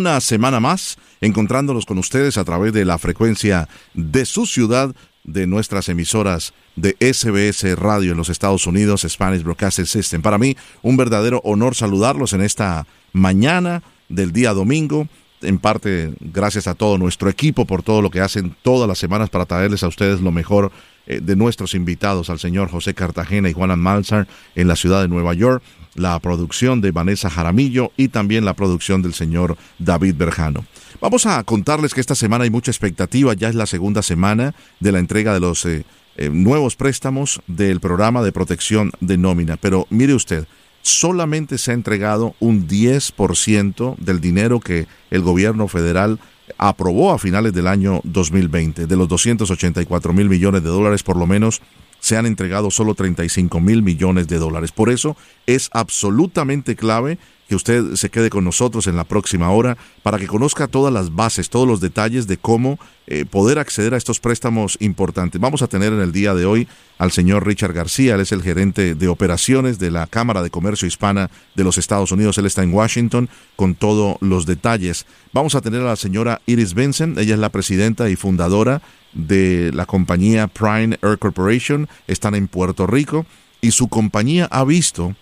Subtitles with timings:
[0.00, 5.46] una semana más encontrándonos con ustedes a través de la frecuencia de su ciudad, de
[5.46, 10.22] nuestras emisoras de SBS Radio en los Estados Unidos, Spanish Broadcasting System.
[10.22, 15.06] Para mí, un verdadero honor saludarlos en esta mañana del día domingo.
[15.42, 19.28] En parte, gracias a todo nuestro equipo por todo lo que hacen todas las semanas
[19.28, 20.72] para traerles a ustedes lo mejor
[21.06, 25.08] eh, de nuestros invitados, al señor José Cartagena y Juan Malzar en la ciudad de
[25.08, 25.62] Nueva York
[25.94, 30.64] la producción de Vanessa Jaramillo y también la producción del señor David Berjano.
[31.00, 34.92] Vamos a contarles que esta semana hay mucha expectativa, ya es la segunda semana de
[34.92, 35.84] la entrega de los eh,
[36.16, 40.46] eh, nuevos préstamos del programa de protección de nómina, pero mire usted,
[40.82, 46.18] solamente se ha entregado un 10% del dinero que el gobierno federal
[46.58, 48.86] aprobó a finales del año 2020.
[48.86, 51.60] De los 284 mil millones de dólares, por lo menos
[52.00, 54.72] se han entregado solo 35 mil millones de dólares.
[54.72, 57.18] Por eso es absolutamente clave
[57.50, 61.16] que usted se quede con nosotros en la próxima hora para que conozca todas las
[61.16, 62.78] bases, todos los detalles de cómo
[63.08, 65.40] eh, poder acceder a estos préstamos importantes.
[65.40, 68.44] Vamos a tener en el día de hoy al señor Richard García, él es el
[68.44, 72.62] gerente de operaciones de la Cámara de Comercio Hispana de los Estados Unidos, él está
[72.62, 75.04] en Washington con todos los detalles.
[75.32, 78.80] Vamos a tener a la señora Iris Benson, ella es la presidenta y fundadora
[79.12, 83.26] de la compañía Prime Air Corporation, están en Puerto Rico
[83.60, 85.14] y su compañía ha visto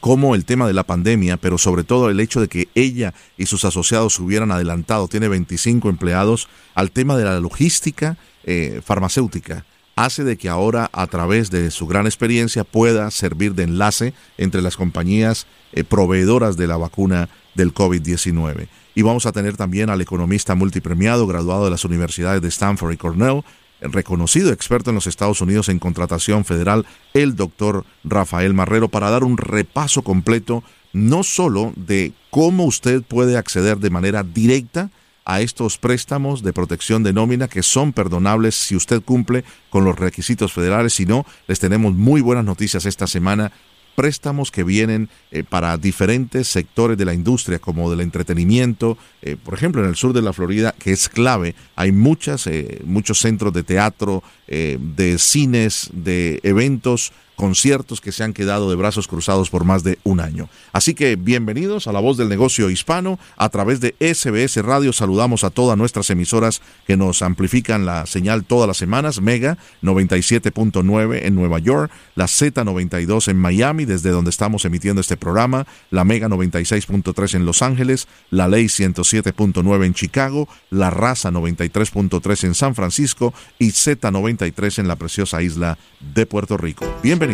[0.00, 3.46] cómo el tema de la pandemia, pero sobre todo el hecho de que ella y
[3.46, 9.64] sus asociados hubieran adelantado, tiene 25 empleados, al tema de la logística eh, farmacéutica,
[9.96, 14.62] hace de que ahora a través de su gran experiencia pueda servir de enlace entre
[14.62, 18.68] las compañías eh, proveedoras de la vacuna del COVID-19.
[18.98, 22.96] Y vamos a tener también al economista multipremiado, graduado de las universidades de Stanford y
[22.96, 23.44] Cornell,
[23.80, 29.22] reconocido experto en los Estados Unidos en contratación federal, el doctor Rafael Marrero, para dar
[29.22, 34.90] un repaso completo no solo de cómo usted puede acceder de manera directa
[35.24, 39.96] a estos préstamos de protección de nómina que son perdonables si usted cumple con los
[39.96, 43.52] requisitos federales, sino les tenemos muy buenas noticias esta semana
[43.98, 48.96] préstamos que vienen eh, para diferentes sectores de la industria, como del entretenimiento.
[49.22, 52.80] Eh, por ejemplo, en el sur de la Florida, que es clave, hay muchas, eh,
[52.84, 59.06] muchos centros de teatro, de cines, de eventos conciertos que se han quedado de brazos
[59.06, 60.48] cruzados por más de un año.
[60.72, 63.20] Así que bienvenidos a la voz del negocio hispano.
[63.36, 68.42] A través de SBS Radio saludamos a todas nuestras emisoras que nos amplifican la señal
[68.42, 69.20] todas las semanas.
[69.20, 75.64] Mega 97.9 en Nueva York, la Z92 en Miami, desde donde estamos emitiendo este programa,
[75.92, 82.54] la Mega 96.3 en Los Ángeles, la Ley 107.9 en Chicago, la Raza 93.3 en
[82.56, 86.84] San Francisco y Z93 en la preciosa isla de Puerto Rico.
[87.00, 87.27] Bienvenidos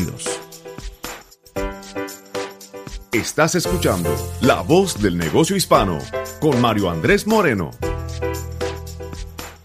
[3.12, 6.00] Estás escuchando La Voz del Negocio Hispano
[6.40, 7.70] con Mario Andrés Moreno.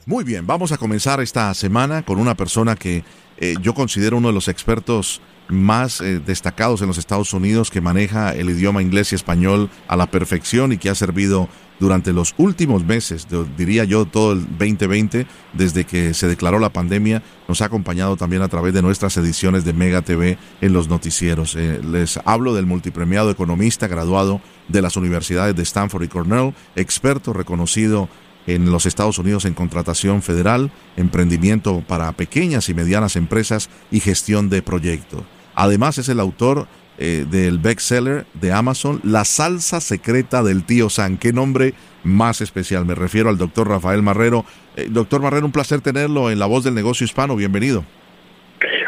[0.06, 3.04] Muy bien, vamos a comenzar esta semana con una persona que
[3.38, 7.82] eh, yo considero uno de los expertos más eh, destacados en los Estados Unidos que
[7.82, 12.36] maneja el idioma inglés y español a la perfección y que ha servido durante los
[12.38, 17.66] últimos meses, diría yo todo el 2020, desde que se declaró la pandemia, nos ha
[17.66, 21.56] acompañado también a través de nuestras ediciones de Mega TV en los noticieros.
[21.56, 27.34] Eh, les hablo del multipremiado economista graduado de las universidades de Stanford y Cornell, experto
[27.34, 28.10] reconocido
[28.46, 34.50] en los Estados Unidos en contratación federal, emprendimiento para pequeñas y medianas empresas y gestión
[34.50, 35.24] de proyectos.
[35.56, 36.68] Además es el autor
[37.02, 41.18] eh, del bestseller de Amazon, La salsa secreta del tío San.
[41.18, 41.74] Qué nombre
[42.04, 42.86] más especial.
[42.86, 44.44] Me refiero al doctor Rafael Marrero.
[44.76, 47.38] Eh, doctor Marrero, un placer tenerlo en La Voz del Negocio Hispano.
[47.38, 47.86] Bienvenido.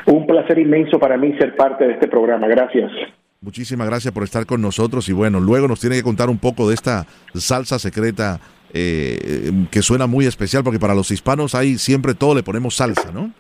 [0.08, 2.50] Un placer inmenso para mí ser parte de este programa.
[2.50, 2.92] Gracias.
[3.40, 6.68] Muchísimas gracias por estar con nosotros y bueno, luego nos tiene que contar un poco
[6.68, 8.42] de esta salsa secreta
[8.74, 13.10] eh, que suena muy especial porque para los hispanos ahí siempre todo le ponemos salsa,
[13.14, 13.32] ¿no?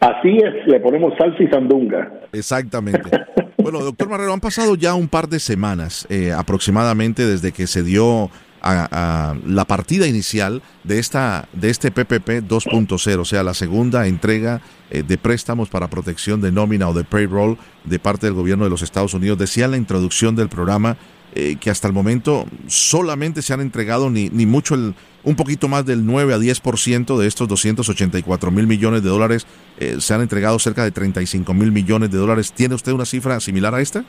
[0.00, 2.12] Así es, le ponemos salsa y sandunga.
[2.32, 3.10] Exactamente.
[3.58, 7.82] Bueno, doctor Marrero, han pasado ya un par de semanas eh, aproximadamente desde que se
[7.82, 8.30] dio
[8.62, 14.60] a, la partida inicial de, esta, de este PPP 2.0, o sea, la segunda entrega
[14.90, 18.70] eh, de préstamos para protección de nómina o de payroll de parte del gobierno de
[18.70, 19.38] los Estados Unidos.
[19.38, 20.96] Decía la introducción del programa
[21.34, 24.94] eh, que hasta el momento solamente se han entregado ni, ni mucho, el,
[25.26, 29.46] un poquito más del 9 a 10% de estos 284 mil millones de dólares.
[29.78, 32.52] Eh, se han entregado cerca de 35 mil millones de dólares.
[32.52, 34.04] ¿Tiene usted una cifra similar a esta?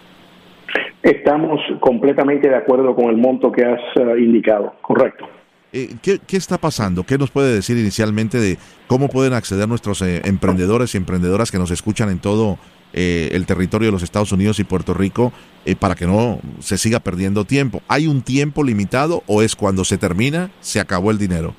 [1.01, 5.27] Estamos completamente de acuerdo con el monto que has eh, indicado, correcto.
[5.73, 7.03] Eh, ¿qué, está pasando?
[7.03, 11.71] ¿Qué nos puede decir inicialmente de cómo pueden acceder nuestros emprendedores y emprendedoras que nos
[11.71, 12.59] escuchan en todo
[12.93, 15.31] el territorio de los Estados Unidos y Puerto Rico
[15.79, 17.81] para que no se siga perdiendo tiempo?
[17.87, 21.53] ¿Hay un tiempo limitado o es cuando se termina, se acabó el dinero?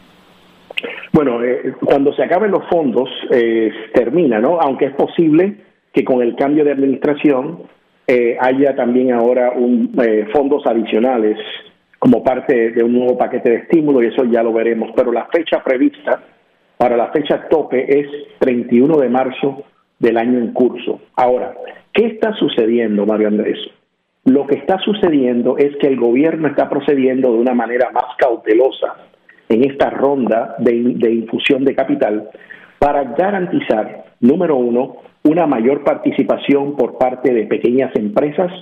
[1.12, 1.38] Bueno,
[1.84, 3.08] cuando se acaben los fondos,
[3.94, 4.60] termina, ¿no?
[4.60, 5.56] Aunque es posible
[5.92, 7.64] que con el cambio de administración
[8.10, 11.36] eh, haya también ahora un, eh, fondos adicionales
[11.98, 14.92] como parte de un nuevo paquete de estímulo y eso ya lo veremos.
[14.96, 16.22] Pero la fecha prevista
[16.78, 18.06] para la fecha tope es
[18.38, 19.62] 31 de marzo
[19.98, 21.00] del año en curso.
[21.16, 21.54] Ahora,
[21.92, 23.58] ¿qué está sucediendo, Mario Andrés?
[24.24, 28.96] Lo que está sucediendo es que el gobierno está procediendo de una manera más cautelosa
[29.48, 32.28] en esta ronda de, de infusión de capital
[32.78, 38.52] para garantizar, número uno, una mayor participación por parte de pequeñas empresas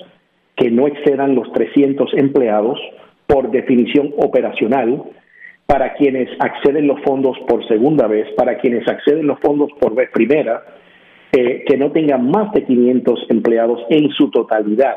[0.56, 2.79] que no excedan los 300 empleados
[3.27, 5.03] por definición operacional,
[5.67, 10.11] para quienes acceden los fondos por segunda vez, para quienes acceden los fondos por vez
[10.11, 10.62] primera,
[11.67, 14.97] que no tengan más de 500 empleados en su totalidad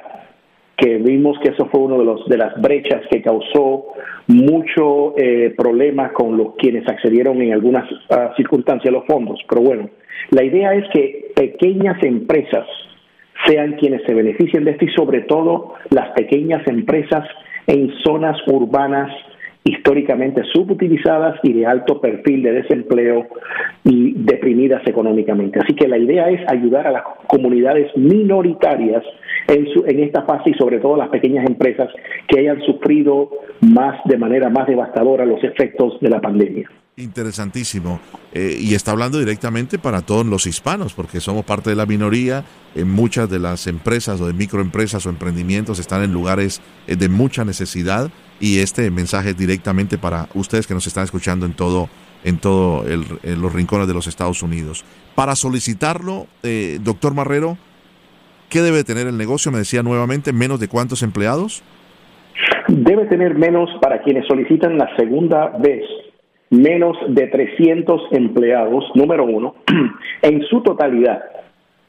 [0.80, 3.88] que vimos que eso fue uno de los de las brechas que causó
[4.28, 9.40] mucho eh, problema con los quienes accedieron en algunas ah, circunstancias a los fondos.
[9.48, 9.90] Pero bueno,
[10.32, 12.66] la idea es que pequeñas empresas
[13.46, 17.28] sean quienes se beneficien de esto y sobre todo las pequeñas empresas
[17.68, 19.12] en zonas urbanas
[19.64, 23.28] históricamente subutilizadas y de alto perfil de desempleo
[23.84, 25.60] y deprimidas económicamente.
[25.60, 29.04] Así que la idea es ayudar a las comunidades minoritarias
[29.48, 31.90] en, su, en esta fase y sobre todo las pequeñas empresas
[32.28, 33.30] que hayan sufrido
[33.62, 36.70] más de manera más devastadora los efectos de la pandemia.
[37.00, 38.02] Interesantísimo.
[38.34, 42.44] Eh, y está hablando directamente para todos los hispanos, porque somos parte de la minoría.
[42.76, 47.08] En muchas de las empresas o de microempresas o emprendimientos están en lugares eh, de
[47.08, 48.12] mucha necesidad.
[48.40, 51.90] Y este mensaje directamente para ustedes que nos están escuchando en todo,
[52.24, 52.84] en todo
[53.24, 54.86] los rincones de los Estados Unidos.
[55.16, 57.58] Para solicitarlo, eh, doctor Marrero,
[58.50, 59.52] ¿qué debe tener el negocio?
[59.52, 61.64] Me decía nuevamente, menos de cuántos empleados.
[62.68, 65.84] Debe tener menos para quienes solicitan la segunda vez
[66.50, 69.56] menos de 300 empleados, número uno,
[70.22, 71.22] en su totalidad.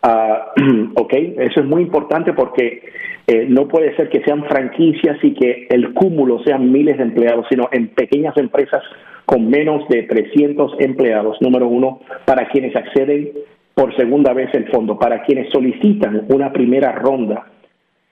[0.02, 2.82] Uh, ok, eso es muy importante porque
[3.26, 7.46] eh, no puede ser que sean franquicias y que el cúmulo sean miles de empleados,
[7.50, 8.82] sino en pequeñas empresas
[9.26, 13.30] con menos de 300 empleados, número uno, para quienes acceden
[13.74, 17.46] por segunda vez el fondo, para quienes solicitan una primera ronda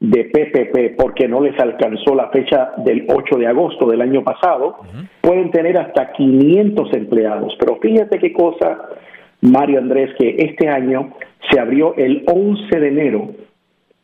[0.00, 4.76] de PPP porque no les alcanzó la fecha del 8 de agosto del año pasado,
[5.20, 7.56] pueden tener hasta 500 empleados.
[7.58, 8.78] Pero fíjate qué cosa,
[9.40, 11.14] Mario Andrés, que este año
[11.50, 13.30] se abrió el 11 de enero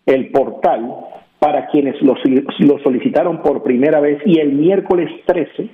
[0.06, 0.90] el portal
[1.38, 2.14] para quienes lo,
[2.60, 5.68] lo solicitaron por primera vez y el miércoles 13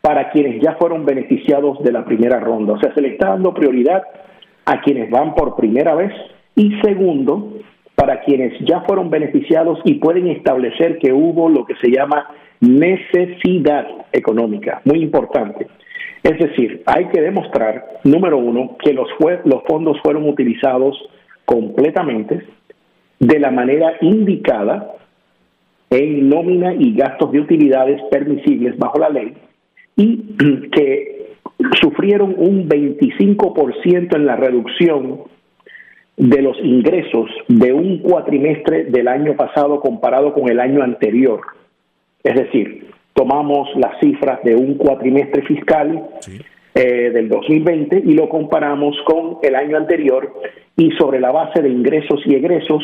[0.00, 2.74] para quienes ya fueron beneficiados de la primera ronda.
[2.74, 4.02] O sea, se le está dando prioridad
[4.66, 6.12] a quienes van por primera vez
[6.56, 7.54] y segundo,
[7.94, 12.28] para quienes ya fueron beneficiados y pueden establecer que hubo lo que se llama
[12.60, 15.68] necesidad económica, muy importante.
[16.22, 19.08] Es decir, hay que demostrar, número uno, que los,
[19.44, 20.96] los fondos fueron utilizados
[21.44, 22.42] completamente
[23.18, 24.94] de la manera indicada
[25.90, 29.34] en nómina y gastos de utilidades permisibles bajo la ley
[29.96, 30.16] y
[30.72, 31.26] que
[31.80, 35.22] sufrieron un 25% en la reducción
[36.16, 41.40] de los ingresos de un cuatrimestre del año pasado comparado con el año anterior.
[42.22, 46.08] Es decir, tomamos las cifras de un cuatrimestre fiscal
[46.74, 50.32] eh, del 2020 y lo comparamos con el año anterior
[50.76, 52.82] y sobre la base de ingresos y egresos,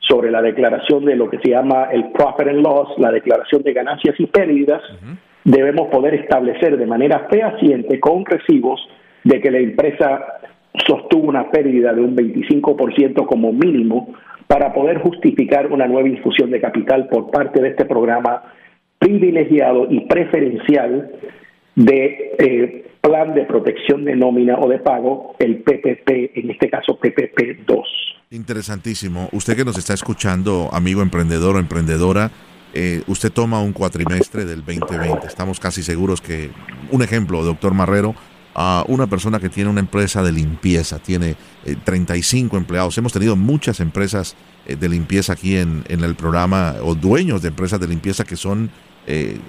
[0.00, 3.72] sobre la declaración de lo que se llama el profit and loss, la declaración de
[3.72, 4.82] ganancias y pérdidas,
[5.44, 8.80] debemos poder establecer de manera fehaciente con recibos
[9.24, 10.37] de que la empresa
[10.86, 14.14] sostuvo una pérdida de un 25% como mínimo
[14.46, 18.42] para poder justificar una nueva infusión de capital por parte de este programa
[18.98, 21.12] privilegiado y preferencial
[21.76, 26.98] de eh, plan de protección de nómina o de pago, el PPP, en este caso
[26.98, 27.78] PPP 2.
[28.30, 29.28] Interesantísimo.
[29.32, 32.30] Usted que nos está escuchando, amigo emprendedor o emprendedora,
[32.74, 35.26] eh, usted toma un cuatrimestre del 2020.
[35.26, 36.50] Estamos casi seguros que,
[36.90, 38.14] un ejemplo, doctor Marrero,
[38.60, 41.36] a una persona que tiene una empresa de limpieza, tiene
[41.84, 42.98] 35 eh, empleados.
[42.98, 44.34] Hemos tenido muchas empresas
[44.66, 48.36] eh, de limpieza aquí en, en, el programa, o dueños de empresas de limpieza que
[48.36, 48.70] son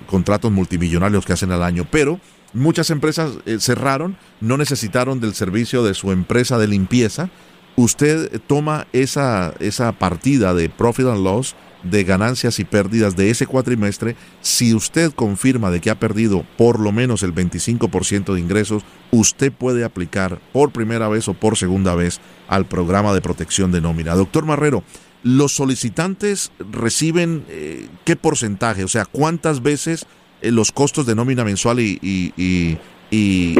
[0.05, 2.21] contratos multimillonarios que hacen al año, pero
[2.53, 7.29] muchas empresas cerraron, no necesitaron del servicio de su empresa de limpieza.
[7.75, 13.45] Usted toma esa, esa partida de profit and loss de ganancias y pérdidas de ese
[13.47, 18.83] cuatrimestre, si usted confirma de que ha perdido por lo menos el 25% de ingresos,
[19.11, 23.81] usted puede aplicar por primera vez o por segunda vez al programa de protección de
[23.81, 24.15] nómina.
[24.15, 24.83] Doctor Marrero,
[25.23, 28.83] ¿los solicitantes reciben eh, qué porcentaje?
[28.83, 30.05] O sea, ¿cuántas veces
[30.41, 32.77] eh, los costos de nómina mensual y, y,
[33.11, 33.55] y,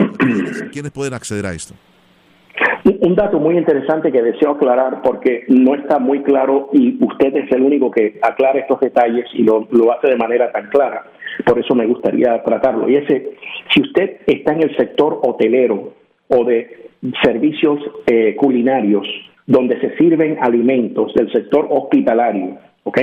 [0.72, 1.74] ¿quiénes pueden acceder a esto?
[2.84, 7.52] Un dato muy interesante que deseo aclarar porque no está muy claro y usted es
[7.52, 11.04] el único que aclara estos detalles y lo, hace de manera tan clara.
[11.46, 12.90] Por eso me gustaría tratarlo.
[12.90, 13.32] Y ese,
[13.74, 15.94] si usted está en el sector hotelero
[16.30, 16.90] o de
[17.24, 19.08] servicios eh, culinarios
[19.46, 23.00] donde se sirven alimentos del sector hospitalario, ¿ok?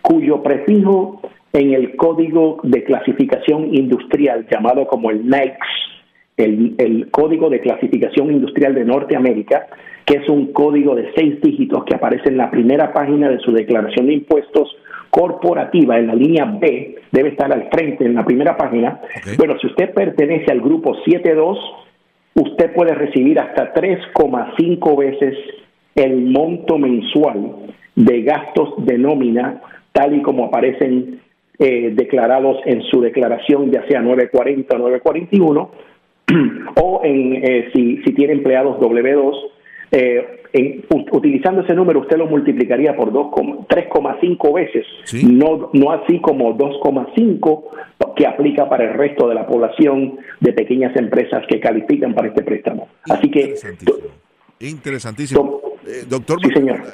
[0.00, 1.20] Cuyo prefijo
[1.52, 5.91] en el código de clasificación industrial llamado como el NAICS
[6.36, 9.66] el, Código de Clasificación Industrial de Norteamérica,
[10.04, 13.52] que es un código de seis dígitos que aparece en la primera página de su
[13.52, 14.76] declaración de impuestos
[15.10, 18.98] corporativa, en la línea B, debe estar al frente en la primera página.
[19.36, 21.58] Bueno, si usted pertenece al grupo 7.2,
[22.34, 25.36] usted puede recibir hasta 3,5 veces
[25.94, 27.56] el monto mensual
[27.94, 29.60] de gastos de nómina,
[29.92, 31.20] tal y como aparecen
[31.58, 35.70] eh, declarados en su declaración, ya sea 940 o 941,
[36.80, 39.50] o en, eh, si, si tiene empleados W2,
[39.92, 44.86] eh, en, utilizando ese número usted lo multiplicaría por 3,5 veces,
[45.24, 47.62] no, no así como 2,5
[48.16, 52.42] que aplica para el resto de la población de pequeñas empresas que califican para este
[52.42, 52.88] préstamo.
[53.08, 53.54] Así que...
[54.60, 55.60] Interesantísimo.
[55.86, 56.38] Eh, doctor,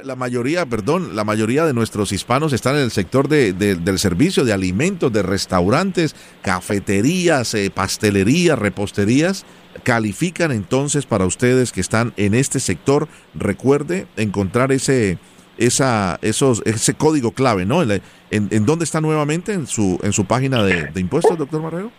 [0.04, 4.44] la mayoría, perdón, la mayoría de nuestros hispanos están en el sector de, del servicio,
[4.44, 9.44] de alimentos, de restaurantes, cafeterías, eh, pastelerías, reposterías.
[9.82, 15.18] Califican entonces para ustedes que están en este sector, recuerde encontrar ese,
[15.58, 17.82] esa, esos, ese código clave, ¿no?
[17.82, 19.52] ¿En, en, dónde está nuevamente?
[19.52, 21.92] ¿En su, en su página de, de impuestos, doctor Marrero?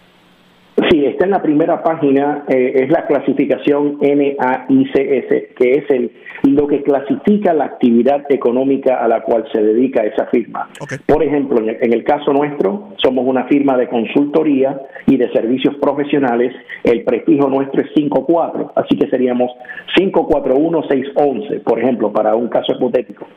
[0.87, 6.11] Sí, está en la primera página, eh, es la clasificación NAICS, que es el,
[6.43, 10.69] lo que clasifica la actividad económica a la cual se dedica esa firma.
[11.05, 16.55] Por ejemplo, en el, caso nuestro, somos una firma de consultoría y de servicios profesionales,
[16.83, 19.51] el prefijo nuestro es 54, así que seríamos
[19.97, 23.27] 541611, por ejemplo, para un caso hipotético.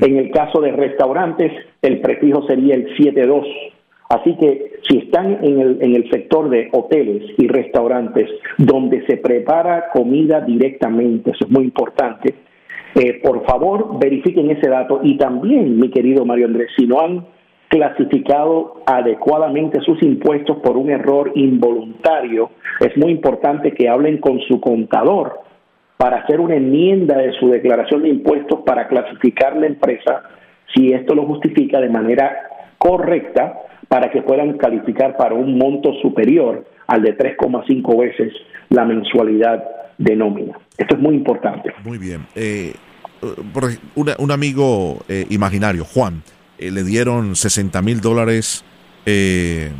[0.00, 0.04] Mm.
[0.04, 3.46] En el caso de restaurantes, el prefijo sería el 72.
[4.14, 9.16] Así que si están en el, en el sector de hoteles y restaurantes donde se
[9.16, 12.32] prepara comida directamente, eso es muy importante,
[12.94, 15.00] eh, por favor verifiquen ese dato.
[15.02, 17.26] Y también, mi querido Mario Andrés, si no han
[17.66, 24.60] clasificado adecuadamente sus impuestos por un error involuntario, es muy importante que hablen con su
[24.60, 25.40] contador
[25.96, 30.22] para hacer una enmienda de su declaración de impuestos para clasificar la empresa
[30.72, 32.32] si esto lo justifica de manera
[32.78, 33.63] correcta
[33.94, 38.32] para que puedan calificar para un monto superior al de 3,5 veces
[38.70, 39.62] la mensualidad
[39.98, 40.58] de nómina.
[40.76, 41.72] Esto es muy importante.
[41.84, 42.26] Muy bien.
[42.34, 42.74] Eh,
[43.94, 46.24] un amigo eh, imaginario, Juan,
[46.58, 48.64] eh, le dieron 60 mil dólares
[49.04, 49.70] de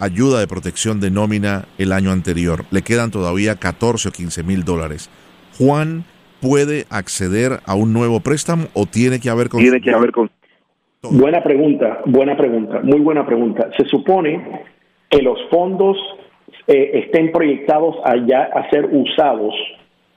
[0.00, 2.64] ayuda de protección de nómina el año anterior.
[2.70, 5.10] Le quedan todavía 14 o 15 mil dólares.
[5.58, 6.04] Juan
[6.40, 10.30] puede acceder a un nuevo préstamo o tiene que haber tiene que haber con
[11.02, 13.70] Buena pregunta, buena pregunta, muy buena pregunta.
[13.76, 14.64] Se supone
[15.08, 15.96] que los fondos
[16.66, 19.54] eh, estén proyectados allá a ser usados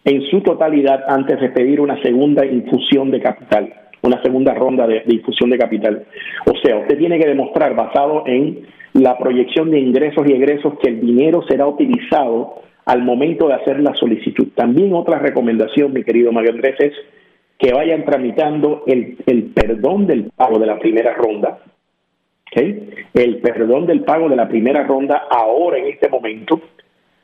[0.05, 3.71] en su totalidad antes de pedir una segunda infusión de capital,
[4.01, 6.03] una segunda ronda de, de infusión de capital.
[6.47, 10.89] O sea, usted tiene que demostrar, basado en la proyección de ingresos y egresos, que
[10.89, 14.47] el dinero será utilizado al momento de hacer la solicitud.
[14.55, 16.93] También otra recomendación, mi querido Mario Andrés, es
[17.61, 21.59] que vayan tramitando el, el perdón del pago de la primera ronda,
[22.53, 26.59] el perdón del pago de la primera ronda ahora en este momento.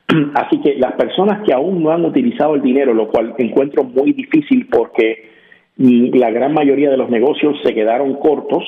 [0.34, 4.12] Así que las personas que aún no han utilizado el dinero, lo cual encuentro muy
[4.12, 5.28] difícil porque
[5.76, 8.64] la gran mayoría de los negocios se quedaron cortos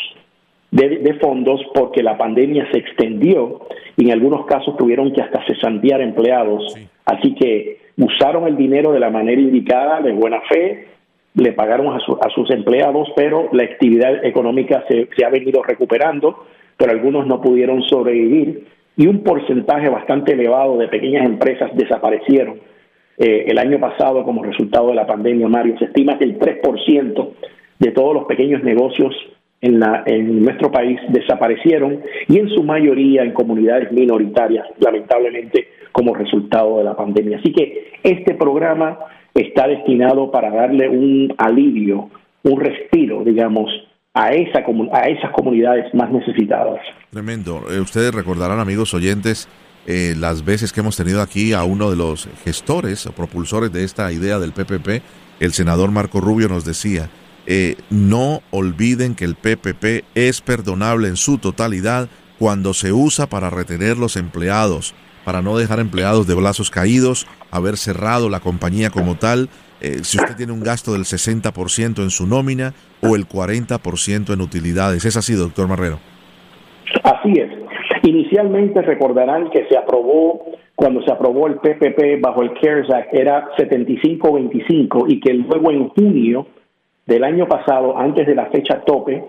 [0.70, 3.62] de, fondos porque la pandemia se extendió
[3.96, 6.76] y en algunos casos tuvieron que hasta cesantear empleados.
[7.04, 10.86] Así que usaron el dinero de la manera indicada, de buena fe,
[11.34, 12.00] le pagaron a,
[12.34, 16.44] sus empleados, pero la actividad económica se, se, ha venido recuperando,
[16.76, 22.60] pero algunos no pudieron sobrevivir y un porcentaje bastante elevado de pequeñas empresas desaparecieron.
[23.16, 27.28] Eh, el año pasado, como resultado de la pandemia, Mario, se estima que el 3%
[27.78, 29.14] de todos los pequeños negocios
[29.60, 36.14] en, la, en nuestro país desaparecieron y en su mayoría en comunidades minoritarias, lamentablemente como
[36.14, 37.38] resultado de la pandemia.
[37.38, 38.98] Así que este programa
[39.34, 42.10] está destinado para darle un alivio,
[42.42, 43.70] un respiro, digamos,
[44.14, 46.80] a, esa, a esas comunidades más necesitadas.
[47.10, 47.62] Tremendo.
[47.70, 49.48] Eh, ustedes recordarán, amigos oyentes,
[49.86, 53.84] eh, las veces que hemos tenido aquí a uno de los gestores o propulsores de
[53.84, 55.02] esta idea del PPP,
[55.40, 57.08] el senador Marco Rubio nos decía,
[57.46, 62.08] eh, no olviden que el PPP es perdonable en su totalidad
[62.38, 64.94] cuando se usa para retener los empleados,
[65.24, 69.48] para no dejar empleados de brazos caídos, haber cerrado la compañía como tal,
[69.80, 74.40] eh, si usted tiene un gasto del 60% en su nómina o el 40% en
[74.40, 75.04] utilidades.
[75.04, 75.98] ¿Es así, doctor Marrero?
[77.02, 77.50] Así es.
[78.02, 83.48] Inicialmente recordarán que se aprobó, cuando se aprobó el PPP bajo el CARES Act, era
[83.56, 86.46] 75-25 y que luego en junio
[87.06, 89.22] del año pasado, antes de la fecha tope,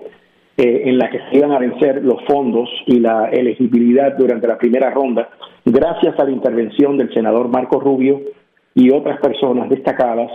[0.63, 4.89] en la que se iban a vencer los fondos y la elegibilidad durante la primera
[4.89, 5.29] ronda,
[5.65, 8.21] gracias a la intervención del senador Marco Rubio
[8.75, 10.31] y otras personas destacadas,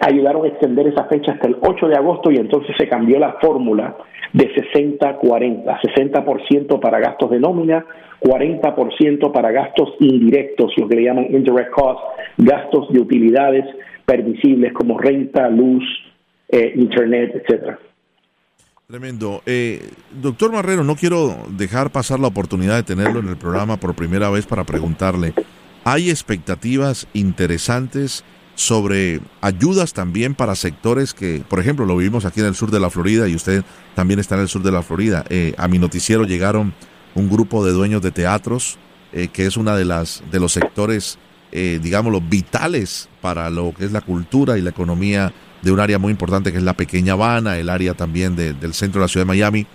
[0.00, 3.34] ayudaron a extender esa fecha hasta el 8 de agosto y entonces se cambió la
[3.40, 3.96] fórmula
[4.32, 7.84] de 60-40, 60%, para gastos de nómina,
[8.20, 12.02] 40% para gastos indirectos, lo que le llaman indirect costs,
[12.36, 13.64] gastos de utilidades
[14.04, 15.84] permisibles como renta, luz,
[16.48, 17.78] eh, internet, etcétera.
[18.88, 19.42] Tremendo.
[19.44, 19.86] Eh,
[20.18, 24.30] doctor Marrero, no quiero dejar pasar la oportunidad de tenerlo en el programa por primera
[24.30, 25.34] vez para preguntarle,
[25.84, 32.46] ¿hay expectativas interesantes sobre ayudas también para sectores que, por ejemplo, lo vivimos aquí en
[32.46, 33.62] el sur de la Florida y usted
[33.94, 35.22] también está en el sur de la Florida?
[35.28, 36.72] Eh, a mi noticiero llegaron
[37.14, 38.78] un grupo de dueños de teatros,
[39.12, 41.18] eh, que es una de las de los sectores,
[41.52, 45.98] eh, digámoslo, vitales para lo que es la cultura y la economía de un área
[45.98, 49.24] muy importante que es la pequeña Habana, el área también del centro de la ciudad
[49.24, 49.66] de Miami.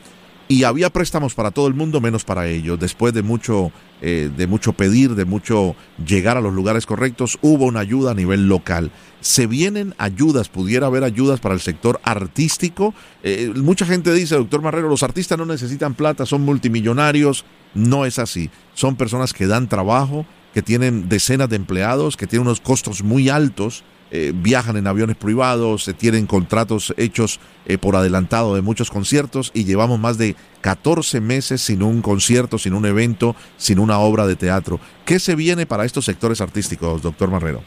[0.47, 2.77] Y había préstamos para todo el mundo menos para ellos.
[2.77, 7.65] Después de mucho, eh, de mucho pedir, de mucho llegar a los lugares correctos, hubo
[7.65, 8.91] una ayuda a nivel local.
[9.21, 10.49] ¿Se vienen ayudas?
[10.49, 12.93] ¿Pudiera haber ayudas para el sector artístico?
[13.23, 17.45] Eh, mucha gente dice, doctor Marrero, los artistas no necesitan plata, son multimillonarios.
[17.73, 18.49] No es así.
[18.73, 23.29] Son personas que dan trabajo, que tienen decenas de empleados, que tienen unos costos muy
[23.29, 23.83] altos
[24.15, 29.51] eh, viajan en aviones privados, se tienen contratos hechos eh, por adelantado de muchos conciertos
[29.55, 34.27] y llevamos más de 14 meses sin un concierto, sin un evento, sin una obra
[34.27, 34.77] de teatro.
[35.03, 37.61] ¿Qué se viene para estos sectores artísticos, doctor Marrero?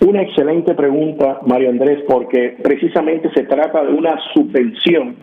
[0.00, 5.14] Una excelente pregunta, Mario Andrés, porque precisamente se trata de una subvención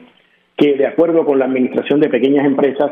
[0.55, 2.91] que, de acuerdo con la Administración de Pequeñas Empresas,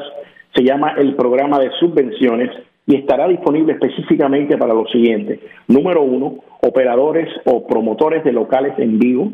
[0.53, 2.49] se llama el programa de subvenciones
[2.87, 5.39] y estará disponible específicamente para lo siguiente.
[5.67, 9.31] Número uno, operadores o promotores de locales en vivo,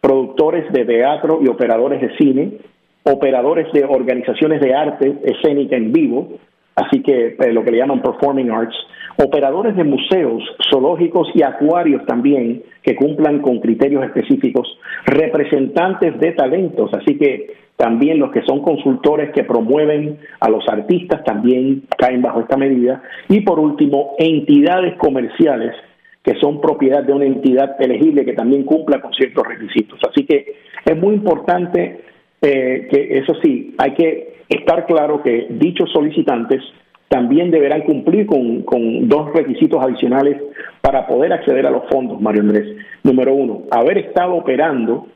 [0.00, 2.58] productores de teatro y operadores de cine,
[3.04, 6.38] operadores de organizaciones de arte escénica en vivo,
[6.74, 8.76] así que eh, lo que le llaman performing arts,
[9.24, 16.90] operadores de museos, zoológicos y acuarios también que cumplan con criterios específicos, representantes de talentos,
[16.94, 22.40] así que también los que son consultores que promueven a los artistas también caen bajo
[22.40, 23.00] esta medida.
[23.28, 25.76] Y por último, entidades comerciales
[26.24, 30.00] que son propiedad de una entidad elegible que también cumpla con ciertos requisitos.
[30.10, 32.00] Así que es muy importante
[32.42, 36.60] eh, que, eso sí, hay que estar claro que dichos solicitantes
[37.06, 40.42] también deberán cumplir con, con, dos requisitos adicionales
[40.80, 42.76] para poder acceder a los fondos, Mario Andrés.
[43.04, 45.06] Número uno, haber estado operando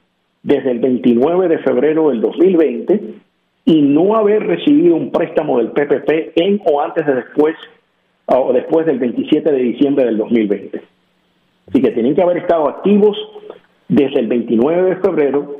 [0.42, 3.00] desde el 29 de febrero del 2020
[3.64, 7.54] y no haber recibido un préstamo del PPP en o antes de después
[8.26, 10.82] o después del 27 de diciembre del 2020.
[11.68, 13.16] Así que tienen que haber estado activos
[13.88, 15.56] desde el 29 de febrero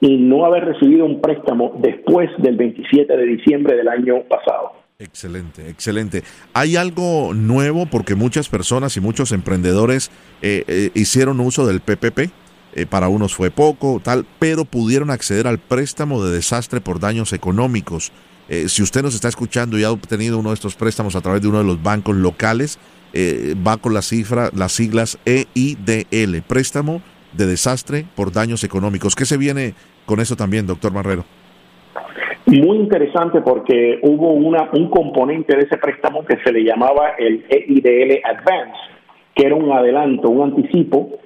[0.00, 4.72] y no haber recibido un préstamo después del 27 de diciembre del año pasado.
[4.98, 6.22] Excelente, excelente.
[6.54, 10.10] ¿Hay algo nuevo porque muchas personas y muchos emprendedores
[10.42, 12.30] eh, eh, hicieron uso del PPP?
[12.74, 17.32] Eh, para unos fue poco, tal, pero pudieron acceder al préstamo de desastre por daños
[17.32, 18.12] económicos.
[18.48, 21.42] Eh, si usted nos está escuchando y ha obtenido uno de estos préstamos a través
[21.42, 22.78] de uno de los bancos locales,
[23.14, 27.02] eh, va con la cifra, las siglas EIDL, préstamo
[27.32, 29.14] de desastre por daños económicos.
[29.14, 29.74] ¿Qué se viene
[30.06, 31.24] con eso también, doctor Marrero?
[32.46, 37.44] Muy interesante porque hubo una, un componente de ese préstamo que se le llamaba el
[37.48, 38.78] EIDL Advance,
[39.34, 41.18] que era un adelanto, un anticipo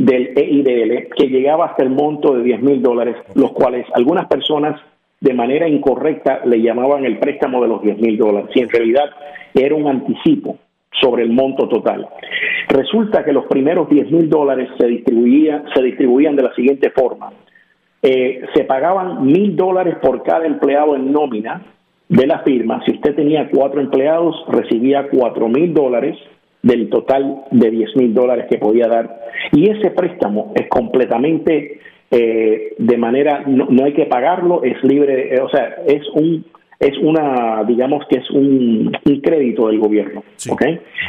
[0.00, 4.80] del EIDL que llegaba hasta el monto de 10 mil dólares, los cuales algunas personas
[5.20, 9.10] de manera incorrecta le llamaban el préstamo de los 10 mil dólares, y en realidad
[9.52, 10.56] era un anticipo
[10.98, 12.08] sobre el monto total.
[12.68, 17.32] Resulta que los primeros 10 mil dólares se distribuían, se distribuían de la siguiente forma.
[18.02, 21.60] Eh, se pagaban mil dólares por cada empleado en nómina
[22.08, 22.82] de la firma.
[22.86, 26.16] Si usted tenía cuatro empleados, recibía cuatro mil dólares
[26.62, 29.20] del total de 10 mil dólares que podía dar.
[29.52, 35.48] Y ese préstamo es completamente eh, de manera, no, hay que pagarlo, es libre, o
[35.48, 36.44] sea, es un
[36.80, 38.90] es una, digamos que es un,
[39.22, 40.24] crédito del gobierno.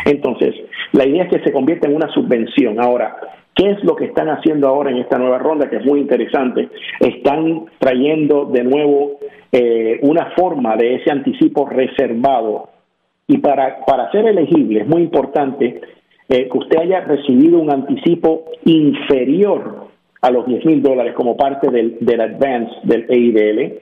[0.06, 0.54] Entonces,
[0.92, 2.78] la idea es que se convierta en una subvención.
[2.78, 3.16] Ahora,
[3.56, 5.70] ¿qué es lo que están haciendo ahora en esta nueva ronda?
[5.70, 6.68] Que es muy interesante.
[7.00, 9.20] Están trayendo de nuevo
[9.54, 12.71] eh, una forma de ese anticipo reservado.
[13.32, 15.80] Y para, para ser elegible es muy importante
[16.28, 19.88] eh, que usted haya recibido un anticipo inferior
[20.22, 23.80] a los 10 mil dólares como parte del, del advance del EIDL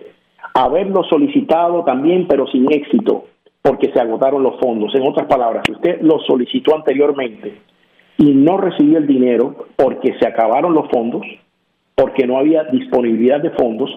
[0.54, 3.26] haberlo solicitado también, pero sin éxito,
[3.64, 4.94] porque se agotaron los fondos.
[4.94, 7.56] En otras palabras, si usted lo solicitó anteriormente
[8.20, 11.24] y no recibió el dinero porque se acabaron los fondos,
[11.96, 13.90] porque no había disponibilidad de fondos,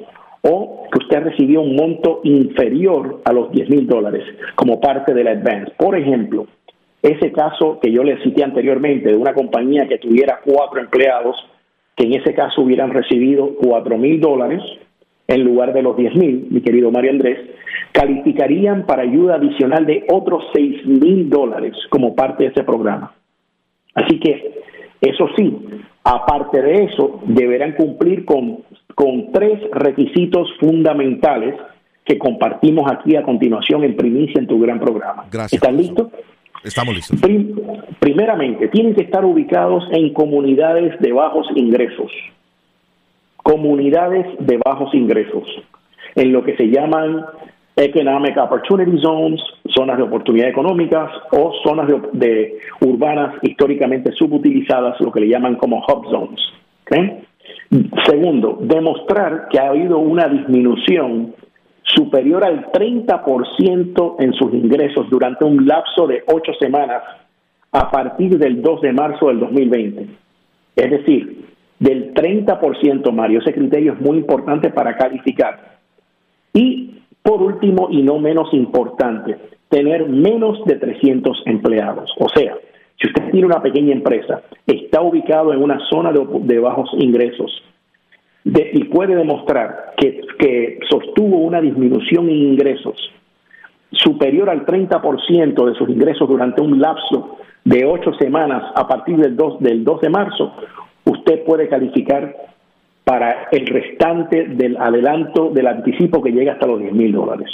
[0.42, 4.24] o que usted recibió un monto inferior a los 10 mil dólares
[4.54, 5.72] como parte del advance.
[5.76, 6.46] Por ejemplo,
[7.02, 11.36] ese caso que yo le cité anteriormente de una compañía que tuviera cuatro empleados,
[11.96, 14.62] que en ese caso hubieran recibido cuatro mil dólares,
[15.28, 17.38] en lugar de los 10 mil, mi querido Mario Andrés,
[17.92, 23.14] calificarían para ayuda adicional de otros 6 mil dólares como parte de ese programa.
[23.94, 24.62] Así que,
[25.00, 25.56] eso sí,
[26.04, 28.58] aparte de eso, deberán cumplir con,
[28.94, 31.54] con tres requisitos fundamentales
[32.04, 35.24] que compartimos aquí a continuación en primicia en tu gran programa.
[35.30, 35.62] Gracias.
[35.62, 36.08] ¿Están listos?
[36.64, 37.20] Estamos listos.
[37.98, 42.12] primeramente, tienen que estar ubicados en comunidades de bajos ingresos
[43.42, 45.44] comunidades de bajos ingresos,
[46.14, 47.24] en lo que se llaman
[47.76, 49.40] Economic Opportunity Zones,
[49.74, 55.78] zonas de oportunidad económicas o zonas de, urbanas históricamente subutilizadas, lo que le llaman como
[55.78, 56.40] hub zones.
[58.06, 61.34] Segundo, demostrar que ha habido una disminución
[61.82, 67.02] superior al 30% en sus ingresos durante un lapso de ocho semanas
[67.72, 70.06] a partir del 2 de marzo del 2020.
[70.76, 71.46] Es decir,
[71.78, 73.40] del 30%, Mario.
[73.40, 75.78] Ese criterio es muy importante para calificar.
[76.52, 79.36] Y por último, y no menos importante,
[79.68, 82.12] tener menos de 300 empleados.
[82.18, 82.54] O sea,
[83.02, 87.50] si usted tiene una pequeña empresa, está ubicado en una zona de, bajos ingresos
[88.44, 90.20] y puede demostrar que,
[90.88, 92.96] sostuvo una disminución en ingresos
[93.90, 99.36] superior al 30% de sus ingresos durante un lapso de ocho semanas a partir del
[99.36, 100.52] 2, del 2 de marzo,
[101.04, 102.34] usted puede calificar
[103.04, 107.50] para el restante del adelanto del anticipo que llega hasta los 10 mil dólares.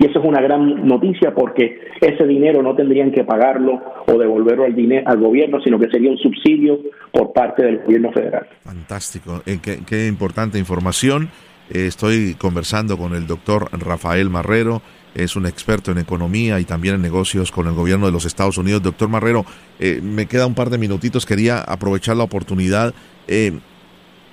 [0.00, 4.64] Y eso es una gran noticia porque ese dinero no tendrían que pagarlo o devolverlo
[4.64, 6.80] al, dinero, al gobierno, sino que sería un subsidio
[7.12, 8.48] por parte del gobierno federal.
[8.64, 11.28] Fantástico, eh, qué, importante información.
[11.68, 14.80] Eh, estoy conversando con el doctor Rafael Marrero,
[15.14, 18.56] es un experto en economía y también en negocios con el gobierno de los Estados
[18.56, 18.82] Unidos.
[18.82, 19.44] Doctor Marrero,
[19.78, 22.94] eh, me queda un par de minutitos, quería aprovechar la oportunidad.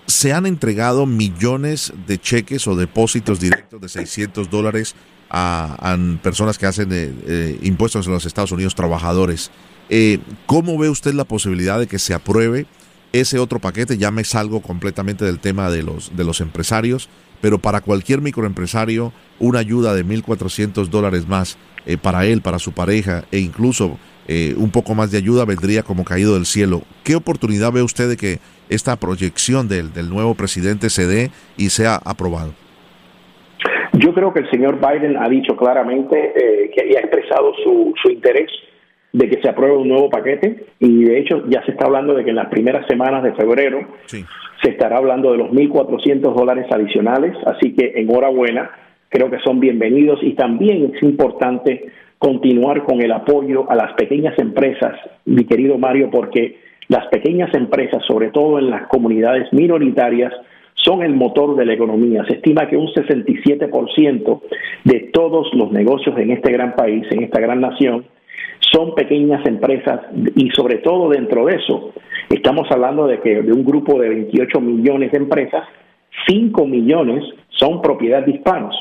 [0.06, 4.96] Se han entregado millones de cheques o depósitos directos de 600 dólares
[5.30, 9.52] a, personas que hacen eh, impuestos en los Estados Unidos, trabajadores.
[10.46, 12.66] ¿Cómo ve usted la posibilidad de que se apruebe
[13.14, 13.98] ese otro paquete?
[13.98, 17.10] Ya me salgo completamente del tema de los, de los empresarios
[17.42, 22.72] pero para cualquier microempresario una ayuda de 1.400 dólares más eh, para él, para su
[22.72, 26.84] pareja e incluso eh, un poco más de ayuda vendría como caído del cielo.
[27.04, 31.70] ¿Qué oportunidad ve usted de que esta proyección del, del nuevo presidente se dé y
[31.70, 32.54] sea aprobado?
[34.00, 38.10] Yo creo que el señor Biden ha dicho claramente eh, que había expresado su, su
[38.12, 38.50] interés
[39.14, 40.66] de que se apruebe un nuevo paquete.
[40.80, 43.88] Y de hecho ya se está hablando de que en las primeras semanas de febrero
[44.06, 48.72] se estará hablando de los 1.400 dólares adicionales, así que enhorabuena,
[49.10, 54.38] creo que son bienvenidos y también es importante continuar con el apoyo a las pequeñas
[54.40, 60.34] empresas, mi querido Mario, porque las pequeñas empresas, sobre todo en las comunidades minoritarias,
[60.78, 62.24] son el motor de la economía.
[62.28, 64.42] Se estima que un 67%
[64.84, 68.06] de todos los negocios en este gran país, en esta gran nación,
[68.72, 70.02] son pequeñas empresas
[70.36, 71.94] y sobre todo dentro de eso
[72.30, 75.64] estamos hablando de que de un grupo de 28 millones de empresas,
[76.28, 78.76] 5 millones son propiedad de hispanos.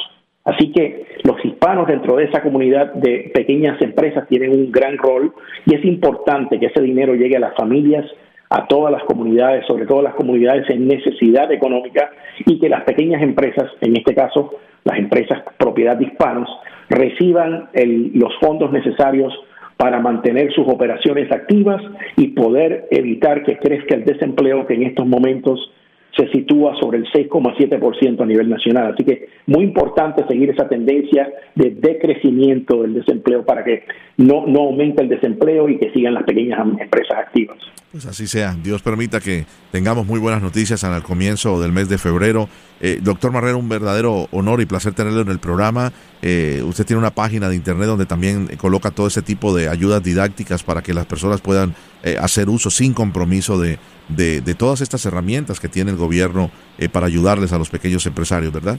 [0.45, 5.33] Así que los hispanos dentro de esa comunidad de pequeñas empresas tienen un gran rol
[5.67, 8.07] y es importante que ese dinero llegue a las familias
[8.51, 12.11] a todas las comunidades, sobre todo las comunidades en necesidad económica,
[12.45, 14.53] y que las pequeñas empresas, en este caso
[14.85, 16.49] las empresas propiedad de hispanos,
[16.89, 17.69] reciban
[18.15, 19.33] los fondos necesarios
[19.77, 21.83] para mantener sus operaciones activas
[22.17, 25.73] y poder evitar que crezca el desempleo que en estos momentos
[26.17, 28.93] se sitúa sobre el 6,7% a nivel nacional.
[28.95, 33.85] Así que muy importante seguir esa tendencia de decrecimiento del desempleo para que
[34.17, 37.59] no, no aumente el desempleo y que sigan las pequeñas empresas activas.
[37.93, 38.55] Pues así sea.
[38.63, 42.49] Dios permita que tengamos muy buenas noticias al comienzo del mes de febrero.
[42.81, 45.93] Eh, doctor Marrero, un verdadero honor y placer tenerlo en el programa.
[46.21, 50.03] Eh, usted tiene una página de internet donde también coloca todo ese tipo de ayudas
[50.03, 51.75] didácticas para que las personas puedan
[52.07, 56.51] eh, hacer uso sin compromiso de, de, todas estas herramientas que tiene el gobierno
[56.93, 58.79] para ayudarles a los pequeños empresarios, ¿verdad?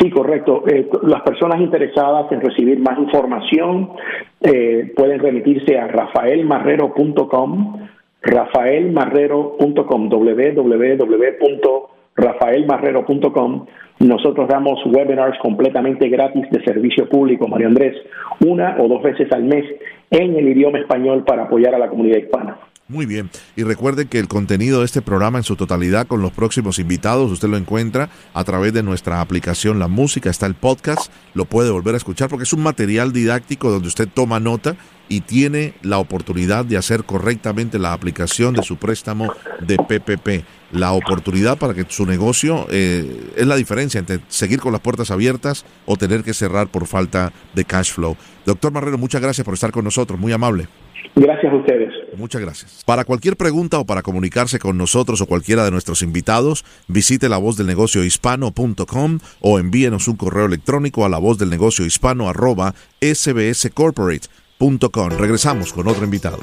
[0.00, 0.64] Sí, correcto.
[1.02, 3.90] las personas interesadas en recibir más información
[4.40, 7.88] pueden remitirse a rafaelmarrero.com,
[8.22, 13.66] rafaelmarrero.com, www rafaelmarrero.com.
[14.00, 17.96] Nosotros damos webinars completamente gratis de servicio público, Mario Andrés,
[18.46, 19.64] una o dos veces al mes
[20.10, 22.58] en el idioma español para apoyar a la comunidad hispana.
[22.88, 23.28] Muy bien.
[23.54, 27.30] Y recuerden que el contenido de este programa en su totalidad con los próximos invitados,
[27.30, 31.70] usted lo encuentra a través de nuestra aplicación La Música, está el podcast, lo puede
[31.70, 34.76] volver a escuchar porque es un material didáctico donde usted toma nota
[35.10, 40.46] y tiene la oportunidad de hacer correctamente la aplicación de su préstamo de PPP.
[40.72, 45.10] La oportunidad para que su negocio eh, es la diferencia entre seguir con las puertas
[45.10, 48.16] abiertas o tener que cerrar por falta de cash flow.
[48.44, 50.68] Doctor Marrero, muchas gracias por estar con nosotros, muy amable.
[51.14, 51.92] Gracias a ustedes.
[52.16, 52.82] Muchas gracias.
[52.84, 57.38] Para cualquier pregunta o para comunicarse con nosotros o cualquiera de nuestros invitados, visite la
[57.38, 62.28] voz del negocio hispano.com o envíenos un correo electrónico a la voz del negocio hispano
[62.28, 64.28] arroba sbscorporate
[65.18, 66.38] Regresamos con otro invitado.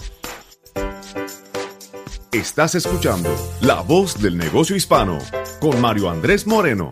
[2.35, 5.19] Estás escuchando La Voz del Negocio Hispano
[5.61, 6.91] con Mario Andrés Moreno.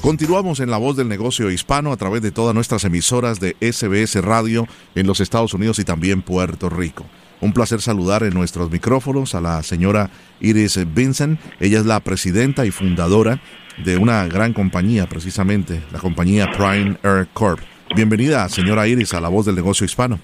[0.00, 4.24] Continuamos en La Voz del Negocio Hispano a través de todas nuestras emisoras de SBS
[4.24, 7.04] Radio en los Estados Unidos y también Puerto Rico.
[7.42, 10.08] Un placer saludar en nuestros micrófonos a la señora
[10.40, 11.38] Iris Vincent.
[11.60, 13.42] Ella es la presidenta y fundadora
[13.84, 17.60] de una gran compañía, precisamente, la compañía Prime Air Corp.
[17.94, 20.20] Bienvenida, señora Iris, a la voz del negocio hispano.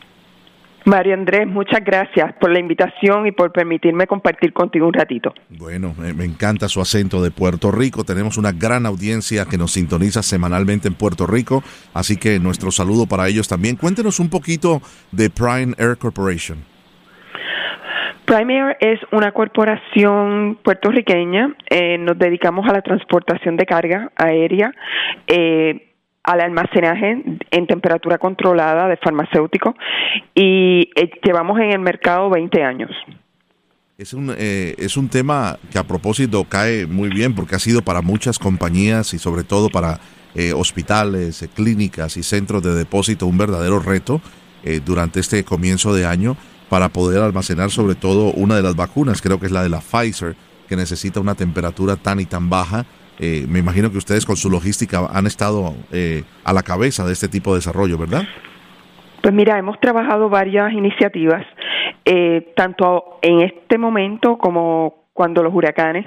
[0.87, 5.35] Mario Andrés, muchas gracias por la invitación y por permitirme compartir contigo un ratito.
[5.49, 8.05] Bueno, me encanta su acento de Puerto Rico.
[8.05, 13.07] Tenemos una gran audiencia que nos sintoniza semanalmente en Puerto Rico, así que nuestro saludo
[13.07, 13.75] para ellos también.
[13.75, 16.59] Cuéntenos un poquito de Prime Air Corporation.
[18.25, 21.53] Prime Air es una corporación puertorriqueña.
[21.69, 24.73] Eh, nos dedicamos a la transportación de carga aérea.
[25.27, 25.86] Eh,
[26.27, 29.75] al almacenaje en temperatura controlada de farmacéuticos
[30.35, 32.91] y eh, llevamos en el mercado 20 años.
[33.97, 37.81] Es un, eh, es un tema que a propósito cae muy bien porque ha sido
[37.81, 40.01] para muchas compañías y sobre todo para
[40.35, 44.21] eh, hospitales, clínicas y centros de depósito un verdadero reto
[44.85, 46.37] durante este comienzo de año
[46.69, 49.81] para poder almacenar sobre todo una de las vacunas, creo que es la de la
[49.81, 50.35] Pfizer,
[50.69, 52.85] que necesita una temperatura tan y tan baja
[53.19, 57.13] eh, me imagino que ustedes con su logística han estado eh, a la cabeza de
[57.13, 58.25] este tipo de desarrollo, ¿verdad?
[59.23, 61.45] Pues mira, hemos trabajado varias iniciativas,
[62.05, 66.05] eh, tanto en este momento como cuando los huracanes,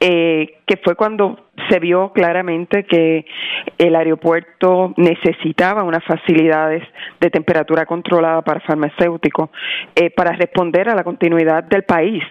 [0.00, 3.24] que fue cuando se vio claramente que
[3.78, 6.82] el aeropuerto necesitaba unas facilidades
[7.20, 9.50] de temperatura controlada para farmacéuticos
[10.16, 12.24] para responder a la continuidad del país.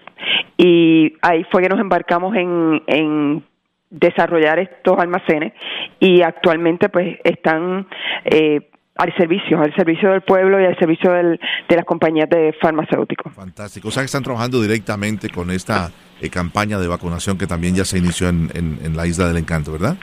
[0.57, 3.43] Y ahí fue que nos embarcamos en, en
[3.91, 5.53] desarrollar estos almacenes
[5.99, 7.87] y actualmente pues están
[8.25, 12.53] eh, al servicio, al servicio del pueblo y al servicio del, de las compañías de
[12.61, 13.33] farmacéuticos.
[13.33, 13.89] Fantástico.
[13.89, 17.85] O sea que están trabajando directamente con esta eh, campaña de vacunación que también ya
[17.85, 19.97] se inició en, en, la Isla del Encanto, ¿verdad?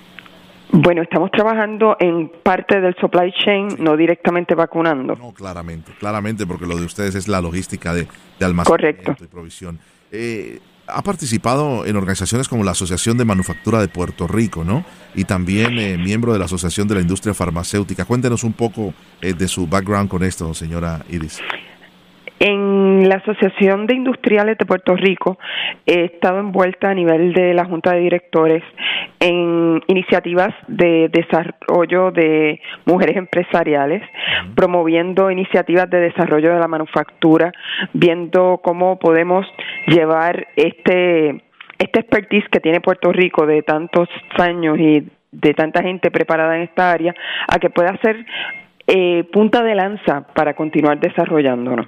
[0.70, 5.16] Bueno, estamos trabajando en parte del supply chain, no directamente vacunando.
[5.16, 8.06] No, claramente, claramente, porque lo de ustedes es la logística de,
[8.38, 9.78] de almacenamiento y provisión.
[10.12, 14.84] Eh, ha participado en organizaciones como la Asociación de Manufactura de Puerto Rico, ¿no?
[15.14, 18.04] Y también eh, miembro de la Asociación de la Industria Farmacéutica.
[18.04, 21.40] Cuéntenos un poco eh, de su background con esto, señora Iris.
[22.40, 25.38] En la Asociación de Industriales de Puerto Rico
[25.86, 28.62] he estado envuelta a nivel de la Junta de Directores
[29.18, 34.02] en iniciativas de desarrollo de mujeres empresariales,
[34.54, 37.52] promoviendo iniciativas de desarrollo de la manufactura,
[37.92, 39.44] viendo cómo podemos
[39.88, 41.42] llevar este
[41.78, 46.62] este expertise que tiene Puerto Rico de tantos años y de tanta gente preparada en
[46.62, 47.14] esta área
[47.48, 48.24] a que pueda ser
[48.86, 51.86] eh, punta de lanza para continuar desarrollándonos.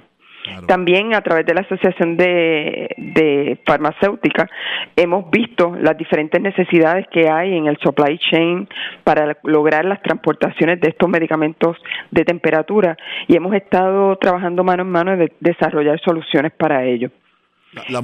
[0.67, 4.49] También a través de la Asociación de, de Farmacéutica
[4.95, 8.67] hemos visto las diferentes necesidades que hay en el supply chain
[9.03, 11.77] para lograr las transportaciones de estos medicamentos
[12.09, 17.11] de temperatura y hemos estado trabajando mano en mano de desarrollar soluciones para ello.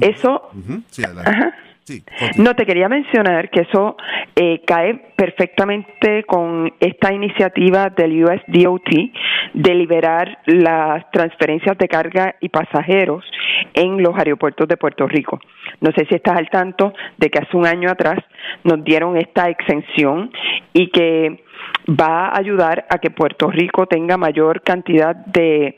[0.00, 0.50] Eso,
[2.36, 3.96] no, te quería mencionar que eso
[4.34, 8.88] eh, cae perfectamente con esta iniciativa del USDOT
[9.54, 13.24] de liberar las transferencias de carga y pasajeros
[13.74, 15.40] en los aeropuertos de Puerto Rico.
[15.80, 18.18] No sé si estás al tanto de que hace un año atrás
[18.64, 20.30] nos dieron esta exención
[20.72, 21.44] y que
[21.88, 25.76] va a ayudar a que Puerto Rico tenga mayor cantidad de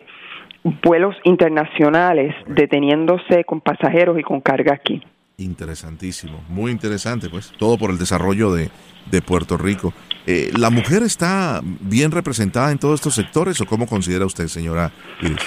[0.82, 5.02] vuelos internacionales deteniéndose con pasajeros y con carga aquí.
[5.40, 8.70] Interesantísimo, muy interesante, pues, todo por el desarrollo de,
[9.10, 9.94] de Puerto Rico.
[10.26, 14.92] Eh, ¿La mujer está bien representada en todos estos sectores o cómo considera usted, señora
[15.22, 15.40] Iris?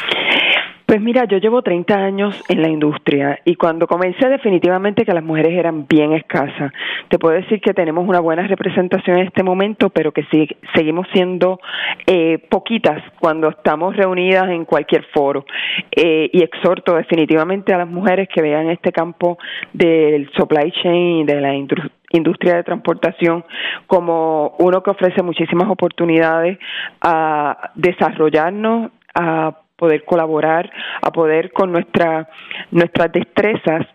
[0.94, 5.24] Pues mira, yo llevo 30 años en la industria y cuando comencé definitivamente que las
[5.24, 6.72] mujeres eran bien escasas.
[7.08, 11.08] Te puedo decir que tenemos una buena representación en este momento, pero que sí, seguimos
[11.12, 11.60] siendo
[12.06, 15.48] eh, poquitas cuando estamos reunidas en cualquier foro.
[15.96, 19.40] Eh, y exhorto definitivamente a las mujeres que vean este campo
[19.74, 23.44] del supply chain, de la industria de transportación
[23.88, 26.60] como uno que ofrece muchísimas oportunidades
[27.02, 32.30] a desarrollarnos, a poder colaborar, a poder con nuestra,
[32.72, 33.86] nuestras destrezas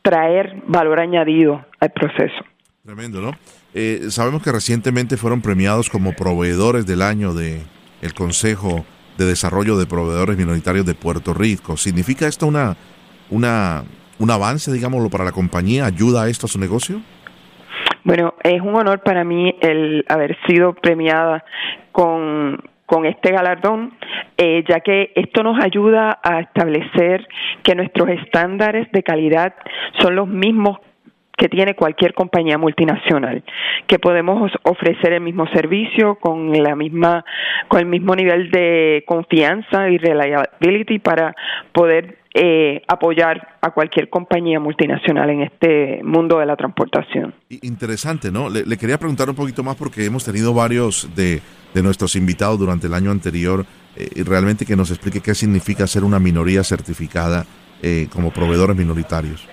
[0.00, 2.44] traer valor añadido al proceso.
[2.84, 3.32] Tremendo, ¿no?
[3.74, 7.60] Eh, sabemos que recientemente fueron premiados como proveedores del año de
[8.02, 8.84] el Consejo
[9.18, 11.76] de Desarrollo de Proveedores Minoritarios de Puerto Rico.
[11.76, 12.76] ¿Significa esto una,
[13.28, 13.82] una,
[14.20, 15.86] un avance, digámoslo, para la compañía?
[15.86, 17.02] ¿Ayuda a esto a su negocio?
[18.04, 21.44] Bueno, es un honor para mí el haber sido premiada
[21.90, 23.94] con con este galardón,
[24.36, 27.26] eh, ya que esto nos ayuda a establecer
[27.62, 29.54] que nuestros estándares de calidad
[30.00, 30.78] son los mismos
[31.34, 33.42] que tiene cualquier compañía multinacional,
[33.86, 37.24] que podemos ofrecer el mismo servicio con la misma
[37.68, 41.34] con el mismo nivel de confianza y reliability para
[41.72, 47.34] poder eh, apoyar a cualquier compañía multinacional en este mundo de la transportación.
[47.50, 48.48] Interesante, ¿no?
[48.48, 51.42] Le, quería preguntar un poquito más porque hemos tenido varios de,
[51.82, 53.66] nuestros invitados durante el año anterior
[53.96, 57.44] eh, y realmente que nos explique qué significa ser una minoría certificada
[57.82, 59.46] eh, como proveedores minoritarios.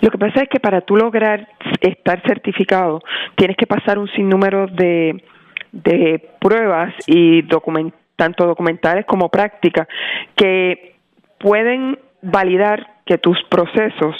[0.00, 1.48] Lo que pasa es que para tú lograr
[1.80, 3.00] estar certificado
[3.34, 5.24] tienes que pasar un sinnúmero de,
[5.72, 9.88] de pruebas y document, tanto documentales como prácticas
[10.36, 10.97] que
[11.38, 14.14] pueden validar que tus procesos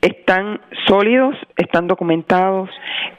[0.00, 2.70] están sólidos, están documentados,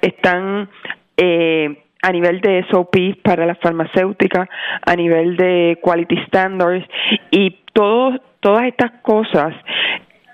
[0.02, 0.70] están
[1.18, 4.50] eh, a nivel de SOP para la farmacéutica,
[4.86, 6.86] a nivel de quality standards
[7.32, 9.56] y todo, todas estas cosas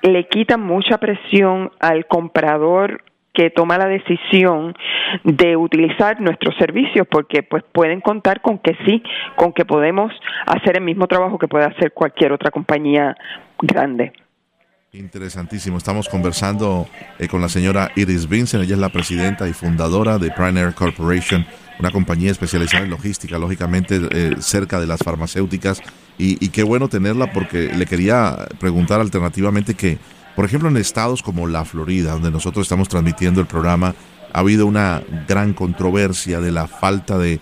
[0.02, 3.04] le quitan mucha presión al comprador
[3.40, 4.76] que toma la decisión
[5.24, 9.02] de utilizar nuestros servicios porque pues pueden contar con que sí,
[9.38, 10.12] con que podemos
[10.46, 13.16] hacer el mismo trabajo que puede hacer cualquier otra compañía
[13.62, 14.12] grande.
[14.92, 15.78] Interesantísimo.
[15.78, 16.86] Estamos conversando
[17.18, 18.66] eh, con la señora Iris Vincent.
[18.66, 21.46] Ella es la presidenta y fundadora de Prime Corporation,
[21.80, 25.82] una compañía especializada en logística, lógicamente eh, cerca de las farmacéuticas.
[26.18, 29.98] Y, y, qué bueno tenerla porque le quería preguntar alternativamente que,
[30.40, 33.94] por ejemplo, en estados como la Florida, donde nosotros estamos transmitiendo el programa,
[34.32, 37.42] ha habido una gran controversia de la falta de,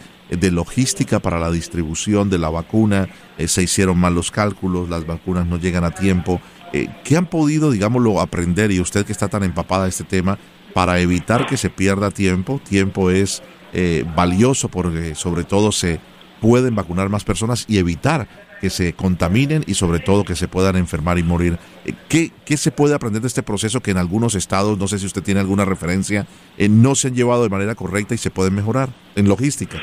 [0.50, 3.08] logística para la distribución de la vacuna.
[3.38, 6.42] Eh, se hicieron mal los cálculos, las vacunas no llegan a tiempo.
[6.74, 10.40] Eh, ¿Qué han podido, digámoslo, aprender y usted que está tan empapada de este tema
[10.74, 12.60] para evitar que se pierda tiempo?
[12.68, 16.00] Tiempo es eh, valioso porque sobre todo se
[16.42, 20.76] pueden vacunar más personas y evitar que se contaminen y sobre todo que se puedan
[20.76, 21.58] enfermar y morir.
[21.86, 25.00] Eh, ¿Qué, qué se puede aprender de este proceso que en algunos estados, no sé
[25.00, 26.26] si usted tiene alguna referencia,
[26.70, 29.78] no se han llevado de manera correcta y se pueden mejorar en logística?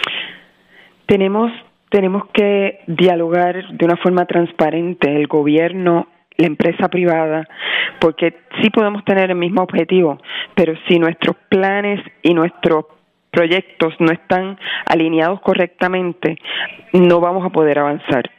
[1.06, 1.52] Tenemos
[1.90, 7.46] tenemos que dialogar de una forma transparente el gobierno la empresa privada,
[8.00, 10.18] porque sí podemos tener el mismo objetivo,
[10.54, 12.86] pero si nuestros planes y nuestros
[13.30, 16.38] proyectos no están alineados correctamente,
[16.92, 18.30] no vamos a poder avanzar.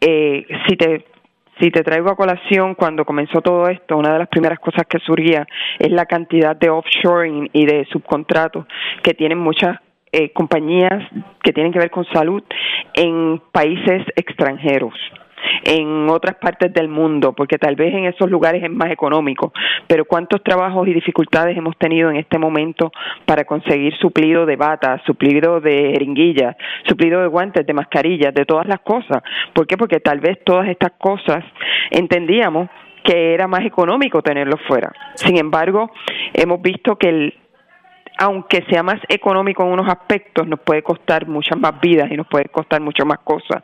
[0.00, 1.04] Eh, si te
[1.60, 4.98] si te traigo a colación cuando comenzó todo esto, una de las primeras cosas que
[5.00, 5.46] surgía
[5.78, 8.64] es la cantidad de offshoring y de subcontratos
[9.02, 9.78] que tienen muchas
[10.10, 11.04] eh, compañías
[11.42, 12.42] que tienen que ver con salud
[12.94, 14.94] en países extranjeros
[15.64, 19.52] en otras partes del mundo, porque tal vez en esos lugares es más económico,
[19.86, 22.92] pero cuántos trabajos y dificultades hemos tenido en este momento
[23.26, 28.66] para conseguir suplido de batas, suplido de jeringuillas, suplido de guantes, de mascarillas, de todas
[28.66, 29.22] las cosas.
[29.52, 29.76] ¿Por qué?
[29.76, 31.44] Porque tal vez todas estas cosas
[31.90, 32.68] entendíamos
[33.02, 34.92] que era más económico tenerlos fuera.
[35.14, 35.90] Sin embargo,
[36.34, 37.34] hemos visto que el,
[38.20, 42.26] aunque sea más económico en unos aspectos, nos puede costar muchas más vidas y nos
[42.26, 43.62] puede costar muchas más cosas.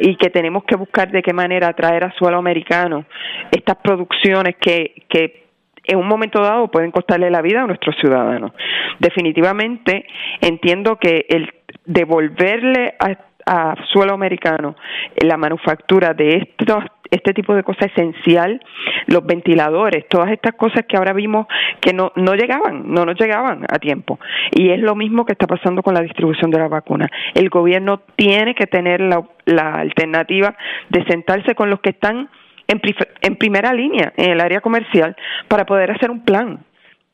[0.00, 3.04] Y que tenemos que buscar de qué manera atraer a suelo americano
[3.52, 5.44] estas producciones que, que
[5.84, 8.50] en un momento dado pueden costarle la vida a nuestros ciudadanos.
[8.98, 10.06] Definitivamente
[10.40, 11.52] entiendo que el
[11.86, 13.16] devolverle a
[13.46, 14.74] a suelo americano
[15.16, 18.60] la manufactura de estos este tipo de cosas esencial,
[19.06, 21.46] los ventiladores, todas estas cosas que ahora vimos
[21.80, 24.18] que no, no llegaban, no nos llegaban a tiempo.
[24.52, 27.08] Y es lo mismo que está pasando con la distribución de la vacuna.
[27.34, 30.56] El gobierno tiene que tener la, la alternativa
[30.88, 32.28] de sentarse con los que están
[32.68, 32.80] en,
[33.20, 35.16] en primera línea en el área comercial
[35.48, 36.60] para poder hacer un plan.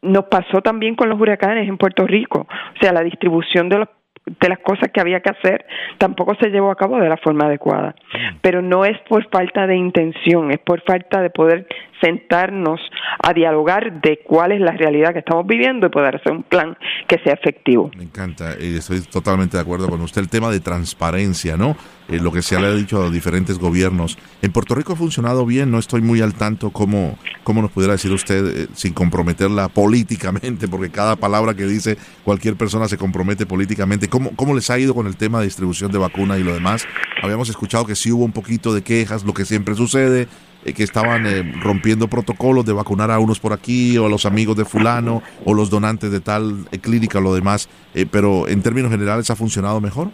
[0.03, 3.89] Nos pasó también con los huracanes en Puerto Rico, o sea, la distribución de los
[4.27, 5.65] de las cosas que había que hacer
[5.99, 7.95] tampoco se llevó a cabo de la forma adecuada.
[8.13, 8.37] Mm.
[8.41, 11.67] Pero no es por falta de intención, es por falta de poder
[12.01, 12.81] sentarnos
[13.23, 16.77] a dialogar de cuál es la realidad que estamos viviendo y poder hacer un plan
[17.07, 17.91] que sea efectivo.
[17.97, 20.21] Me encanta y estoy totalmente de acuerdo con usted.
[20.21, 21.77] El tema de transparencia, ¿no?
[22.11, 24.19] Eh, lo que se le ha dicho a diferentes gobiernos.
[24.43, 27.93] En Puerto Rico ha funcionado bien, no estoy muy al tanto cómo, cómo nos pudiera
[27.93, 33.47] decir usted eh, sin comprometerla políticamente, porque cada palabra que dice cualquier persona se compromete
[33.47, 34.09] políticamente.
[34.09, 36.85] ¿Cómo, ¿Cómo les ha ido con el tema de distribución de vacuna y lo demás?
[37.23, 40.27] Habíamos escuchado que sí hubo un poquito de quejas, lo que siempre sucede,
[40.65, 44.57] eh, que estaban rompiendo protocolos de vacunar a unos por aquí o a los amigos
[44.57, 47.69] de fulano o los donantes de tal clínica o lo demás,
[48.11, 50.11] pero en términos generales ha funcionado mejor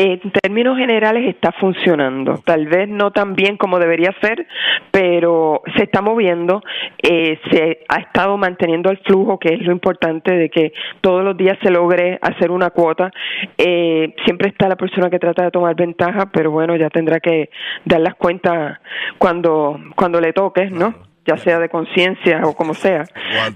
[0.00, 4.46] en términos generales está funcionando, tal vez no tan bien como debería ser,
[4.90, 6.62] pero se está moviendo,
[7.02, 10.72] eh, se ha estado manteniendo el flujo, que es lo importante de que
[11.02, 13.10] todos los días se logre hacer una cuota.
[13.58, 17.50] Eh, siempre está la persona que trata de tomar ventaja, pero bueno, ya tendrá que
[17.84, 18.78] dar las cuentas
[19.18, 20.94] cuando, cuando le toque, ¿no?
[21.26, 23.04] ya sea de conciencia o como sea,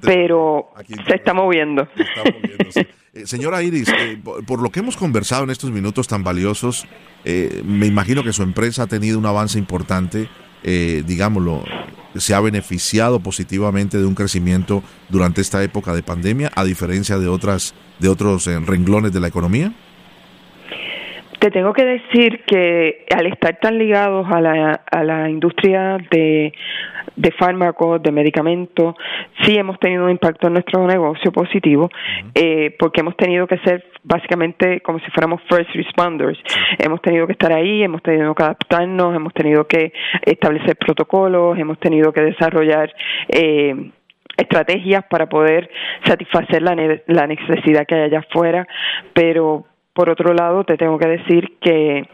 [0.04, 0.72] pero
[1.06, 1.88] se está moviendo.
[1.94, 6.08] Se está moviendo eh, señora Iris, eh, por, lo que hemos conversado en estos minutos
[6.08, 6.86] tan valiosos,
[7.24, 10.28] eh, me imagino que su empresa ha tenido un avance importante,
[10.64, 11.62] digámoslo,
[12.16, 17.28] se ha beneficiado positivamente de un crecimiento durante esta época de pandemia, a diferencia de
[17.28, 19.74] otras de otros renglones de la economía.
[21.38, 26.54] Te tengo que decir que al estar tan ligados a la, a la industria de,
[27.16, 28.94] de fármacos, de medicamentos,
[29.42, 31.90] sí hemos tenido un impacto en nuestro negocio positivo,
[32.34, 36.38] eh, porque hemos tenido que ser básicamente como si fuéramos first responders.
[36.78, 39.92] Hemos tenido que estar ahí, hemos tenido que adaptarnos, hemos tenido que
[40.22, 42.92] establecer protocolos, hemos tenido que desarrollar
[43.28, 43.90] eh,
[44.36, 45.70] estrategias para poder
[46.04, 48.66] satisfacer la, la necesidad que hay allá afuera,
[49.12, 52.08] pero por otro lado, te tengo que decir que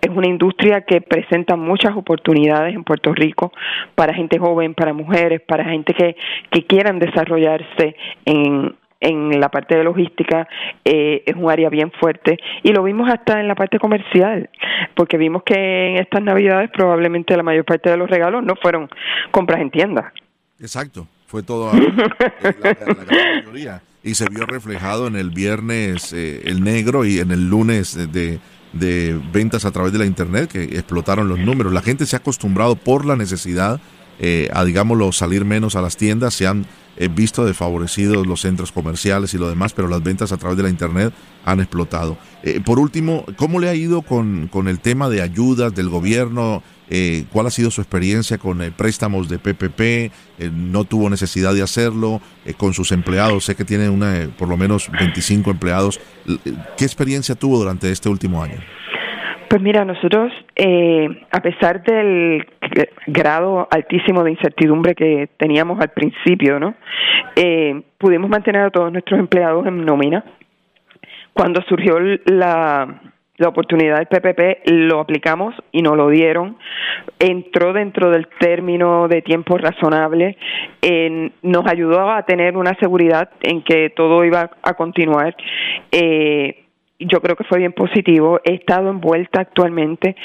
[0.00, 3.52] es una industria que presenta muchas oportunidades en Puerto Rico
[3.94, 6.16] para gente joven, para mujeres, para gente que,
[6.50, 10.48] que quieran desarrollarse en, en la parte de logística
[10.84, 12.38] eh, es un área bien fuerte.
[12.62, 14.48] Y lo vimos hasta en la parte comercial
[14.94, 18.88] porque vimos que en estas navidades probablemente la mayor parte de los regalos no fueron
[19.30, 20.12] compras en tiendas
[20.60, 21.70] exacto fue todo
[22.62, 22.96] la, gran
[23.36, 27.94] mayoría y se vio reflejado en el viernes eh, el negro y en el lunes
[27.94, 28.38] de,
[28.72, 31.72] de, ventas a través de la internet que explotaron los números.
[31.72, 33.80] La gente se ha acostumbrado por la necesidad
[34.20, 38.70] eh, a, digámoslo, salir menos a las tiendas, se han eh, visto desfavorecidos los centros
[38.70, 41.12] comerciales y lo demás, pero las ventas a través de la internet
[41.44, 42.16] han explotado.
[42.64, 46.62] por último, ¿cómo le ha ido con, con el tema de ayudas del gobierno?
[46.88, 50.10] Eh, cuál ha sido su experiencia con eh, préstamos de PPP, eh,
[50.52, 52.20] no tuvo necesidad de hacerlo,
[52.58, 55.98] con sus empleados, sé que tiene una, por lo menos 25 empleados.
[56.78, 58.58] ¿Qué experiencia tuvo durante este último año?
[59.48, 60.32] Pues mira, nosotros,
[61.32, 62.46] a pesar del
[63.06, 66.74] grado altísimo de incertidumbre que teníamos al principio, ¿no?
[67.98, 70.24] pudimos mantener a todos nuestros empleados en nómina.
[71.32, 73.00] Cuando surgió la,
[73.38, 76.56] la oportunidad del PPP, lo aplicamos y nos lo dieron.
[77.18, 80.36] Entró dentro del término de tiempo razonable,
[81.42, 85.34] nos ayudó a tener una seguridad en que todo iba a continuar.
[85.92, 86.62] Eh,
[86.98, 88.40] yo creo que fue bien positivo.
[88.44, 90.16] He estado envuelta actualmente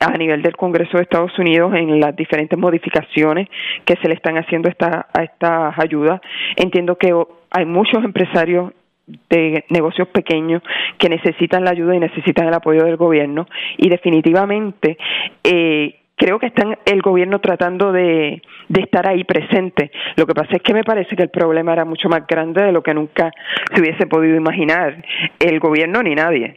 [0.00, 3.48] a nivel del Congreso de Estados Unidos en las diferentes modificaciones
[3.84, 6.20] que se le están haciendo esta, a estas ayudas.
[6.56, 7.14] Entiendo que
[7.50, 8.72] hay muchos empresarios
[9.06, 10.62] de negocios pequeños
[10.98, 13.46] que necesitan la ayuda y necesitan el apoyo del gobierno
[13.76, 14.96] y definitivamente
[15.42, 19.90] eh, creo que están el gobierno tratando de, de estar ahí presente.
[20.16, 22.72] Lo que pasa es que me parece que el problema era mucho más grande de
[22.72, 23.30] lo que nunca
[23.74, 25.04] se hubiese podido imaginar
[25.38, 26.56] el gobierno ni nadie.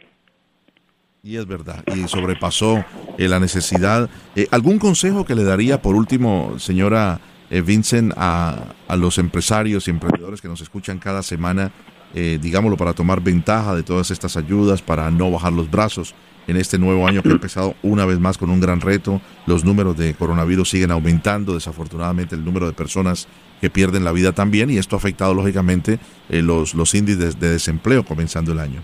[1.22, 2.84] Y es verdad, y sobrepasó
[3.18, 4.08] eh, la necesidad.
[4.36, 7.18] Eh, ¿Algún consejo que le daría, por último, señora
[7.50, 11.72] eh, Vincent, a, a, los empresarios y emprendedores que nos escuchan cada semana,
[12.14, 16.14] digámoslo, para tomar ventaja de todas estas ayudas, para no bajar los brazos?
[16.48, 19.20] en este nuevo año que ha empezado una vez más con un gran reto.
[19.46, 23.28] Los números de coronavirus siguen aumentando, desafortunadamente el número de personas
[23.60, 25.98] que pierden la vida también y esto ha afectado lógicamente
[26.30, 28.80] eh, los, los índices de desempleo comenzando el año.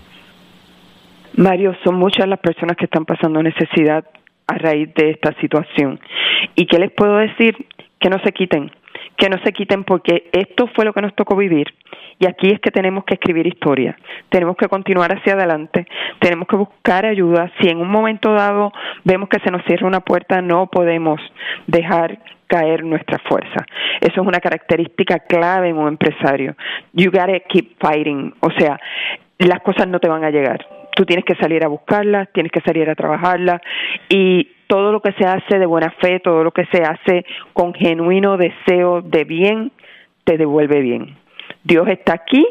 [1.35, 4.05] Mario, son muchas las personas que están pasando necesidad
[4.47, 5.99] a raíz de esta situación.
[6.55, 7.67] ¿Y qué les puedo decir?
[7.99, 8.71] Que no se quiten,
[9.17, 11.73] que no se quiten porque esto fue lo que nos tocó vivir
[12.19, 13.97] y aquí es que tenemos que escribir historia,
[14.29, 15.85] tenemos que continuar hacia adelante,
[16.19, 17.51] tenemos que buscar ayuda.
[17.59, 18.71] Si en un momento dado
[19.03, 21.19] vemos que se nos cierra una puerta, no podemos
[21.67, 23.65] dejar caer nuestra fuerza.
[23.99, 26.55] Eso es una característica clave en un empresario.
[26.93, 28.33] You gotta keep fighting.
[28.39, 28.79] O sea,
[29.39, 30.65] las cosas no te van a llegar.
[30.95, 33.61] Tú tienes que salir a buscarlas, tienes que salir a trabajarlas
[34.07, 37.73] y todo lo que se hace de buena fe, todo lo que se hace con
[37.73, 39.71] genuino deseo de bien,
[40.23, 41.24] te devuelve bien.
[41.65, 42.45] Dios está aquí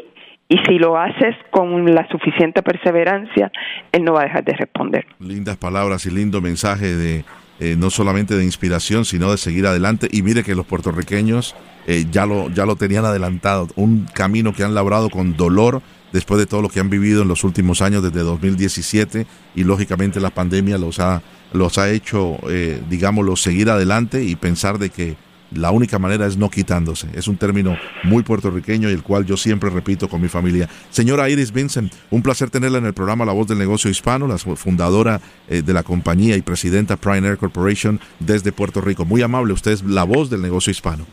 [0.47, 3.51] y si lo haces con la suficiente perseverancia,
[3.91, 5.05] Él no va a dejar de responder.
[5.19, 7.25] Lindas palabras y lindo mensaje de
[7.59, 10.09] eh, no solamente de inspiración, sino de seguir adelante.
[10.11, 11.55] Y mire que los puertorriqueños
[11.87, 16.37] eh, ya, lo, ya lo tenían adelantado, un camino que han labrado con dolor después
[16.37, 20.31] de todo lo que han vivido en los últimos años desde 2017 y lógicamente la
[20.31, 21.21] pandemia los ha,
[21.53, 25.15] los ha hecho, eh, digámoslo, seguir adelante y pensar de que
[25.51, 27.07] la única manera es no quitándose.
[27.13, 30.69] Es un término muy puertorriqueño y el cual yo siempre repito con mi familia.
[30.89, 34.37] Señora Iris Vincent, un placer tenerla en el programa La Voz del Negocio Hispano, la
[34.37, 39.05] fundadora eh, de la compañía y presidenta Prime Air Corporation desde Puerto Rico.
[39.05, 41.05] Muy amable, usted es la voz del negocio hispano.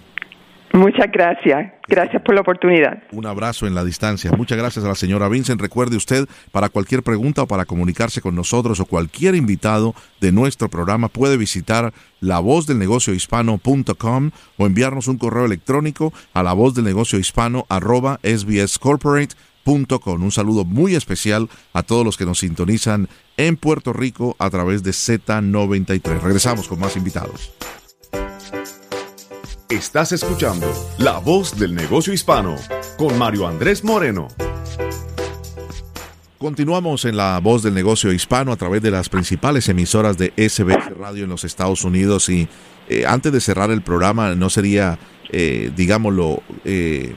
[0.73, 1.73] Muchas gracias.
[1.87, 3.03] Gracias por la oportunidad.
[3.13, 4.33] Un abrazo en la distancia.
[4.33, 5.61] Muchas gracias a la señora Vincent.
[5.61, 10.71] Recuerde usted, para cualquier pregunta o para comunicarse con nosotros o cualquier invitado de nuestro
[10.71, 17.67] programa, puede visitar lavozdelnegociohispano.com o enviarnos un correo electrónico a la voz del negocio hispano
[17.69, 18.19] arroba
[19.65, 19.87] Un
[20.31, 24.93] saludo muy especial a todos los que nos sintonizan en Puerto Rico a través de
[24.93, 26.21] Z93.
[26.21, 27.53] Regresamos con más invitados.
[29.73, 32.57] Estás escuchando La Voz del Negocio Hispano
[32.99, 34.29] con Mario Andrés Moreno.
[36.37, 40.95] Continuamos en La Voz del Negocio Hispano a través de las principales emisoras de SBS
[40.99, 42.49] Radio en los Estados Unidos y
[42.91, 44.99] eh, antes de cerrar el programa no sería,
[45.31, 47.15] eh, digámoslo, eh,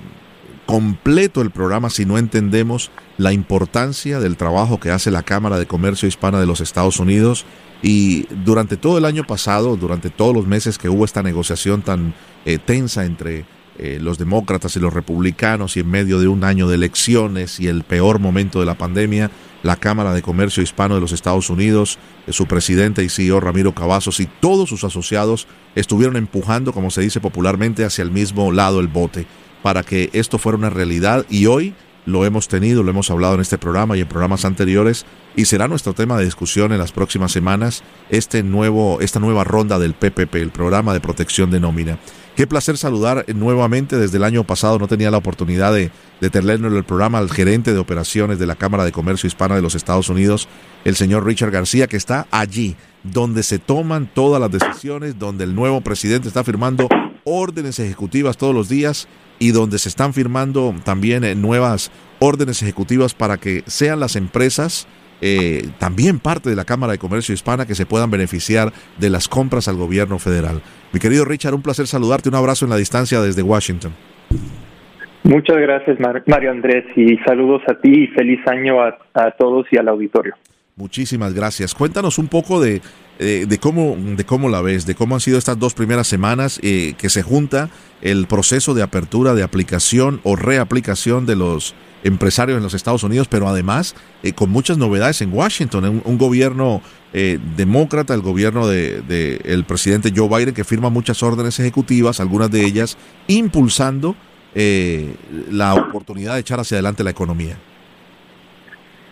[0.66, 5.68] completo el programa si no entendemos la importancia del trabajo que hace la Cámara de
[5.68, 7.46] Comercio Hispana de los Estados Unidos
[7.82, 12.14] y durante todo el año pasado, durante todos los meses que hubo esta negociación tan
[12.46, 13.46] eh, tensa entre
[13.78, 17.68] eh, los demócratas y los republicanos y en medio de un año de elecciones y
[17.68, 19.32] el peor momento de la pandemia,
[19.64, 23.76] la Cámara de Comercio Hispano de los Estados Unidos, eh, su presidente y CEO Ramiro
[23.76, 28.80] Cavazos y todos sus asociados estuvieron empujando, como se dice popularmente, hacia el mismo lado
[28.80, 29.28] el bote
[29.62, 31.74] para que esto fuera una realidad y hoy
[32.06, 35.68] lo hemos tenido, lo hemos hablado en este programa y en programas anteriores y será
[35.68, 40.36] nuestro tema de discusión en las próximas semanas este nuevo esta nueva ronda del PPP,
[40.36, 41.98] el programa de protección de nómina.
[42.36, 43.98] Qué placer saludar nuevamente.
[43.98, 47.30] Desde el año pasado, no tenía la oportunidad de, de tener en el programa al
[47.30, 50.50] gerente de operaciones de la Cámara de Comercio Hispana de los Estados Unidos,
[50.84, 55.56] el señor Richard García, que está allí, donde se toman todas las decisiones, donde el
[55.56, 56.90] nuevo presidente está firmando
[57.24, 59.08] órdenes ejecutivas todos los días
[59.40, 64.88] y donde se están firmando también eh, nuevas órdenes ejecutivas para que sean las empresas
[65.22, 69.28] eh, también parte de la Cámara de Comercio Hispana que se puedan beneficiar de las
[69.28, 70.62] compras al gobierno federal.
[70.92, 73.94] Mi querido Richard, un placer saludarte, un abrazo en la distancia desde Washington.
[75.24, 75.98] Muchas gracias,
[76.28, 80.36] Mario Andrés, y saludos a ti y feliz año a todos y al auditorio.
[80.78, 81.74] Muchísimas gracias.
[81.74, 82.82] Cuéntanos un poco de,
[83.18, 86.60] eh, de, cómo, de cómo la ves, de cómo han sido estas dos primeras semanas
[86.64, 87.70] eh, que se junta
[88.02, 91.76] el proceso de apertura de aplicación o reaplicación de los
[92.06, 96.82] empresarios en los Estados Unidos, pero además eh, con muchas novedades en Washington, un, gobierno
[97.56, 102.52] demócrata, el gobierno del de, el presidente Joe Biden, que firma muchas órdenes ejecutivas, algunas
[102.52, 102.98] de ellas
[103.28, 104.16] impulsando
[105.50, 107.56] la oportunidad de echar hacia adelante la economía.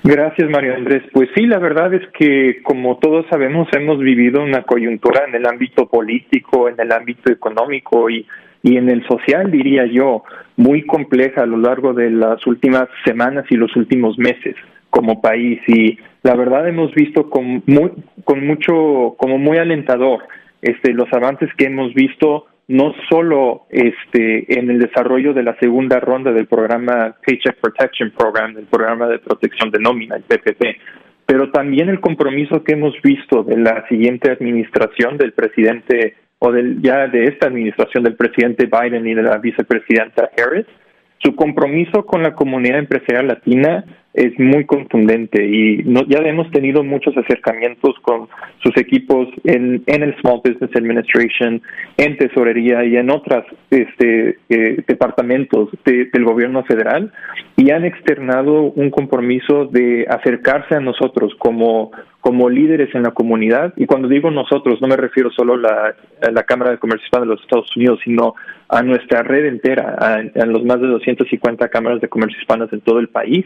[0.06, 1.04] Gracias, Mario Andrés.
[1.14, 5.46] Pues sí, la verdad es que, como todos sabemos, hemos vivido una coyuntura en el
[5.46, 8.28] ámbito político, en el ámbito económico y,
[8.64, 10.26] y en el social, diría yo,
[10.56, 14.56] muy compleja a lo largo de las últimas semanas y los últimos meses
[14.90, 15.60] como país.
[15.68, 17.92] Y la verdad hemos visto con, muy,
[18.24, 20.24] con mucho, como muy alentador
[20.62, 26.00] este, los avances que hemos visto no solo este, en el desarrollo de la segunda
[26.00, 30.64] ronda del programa Paycheck Protection Program, del programa de protección de nómina, el PPP,
[31.26, 36.16] pero también el compromiso que hemos visto de la siguiente administración del presidente
[36.46, 40.66] o del, ya de esta administración del presidente Biden y de la vicepresidenta Harris,
[41.20, 47.18] su compromiso con la comunidad empresarial latina es muy contundente y ya hemos tenido muchos
[47.18, 48.28] acercamientos con
[48.62, 51.62] sus equipos en, en el Small Business Administration,
[51.98, 57.12] en tesorería y en otros este, eh, departamentos del gobierno federal
[57.56, 61.92] y han externado un compromiso de acercarse a nosotros como,
[62.22, 63.74] como líderes en la comunidad.
[63.78, 67.26] Y cuando digo nosotros, no me refiero solo la, a la Cámara de Comercio Hispano
[67.26, 68.36] de los Estados Unidos, sino
[68.70, 72.82] a nuestra red entera, a, a los más de 250 cámaras de comercio hispanas en
[72.82, 73.46] todo el país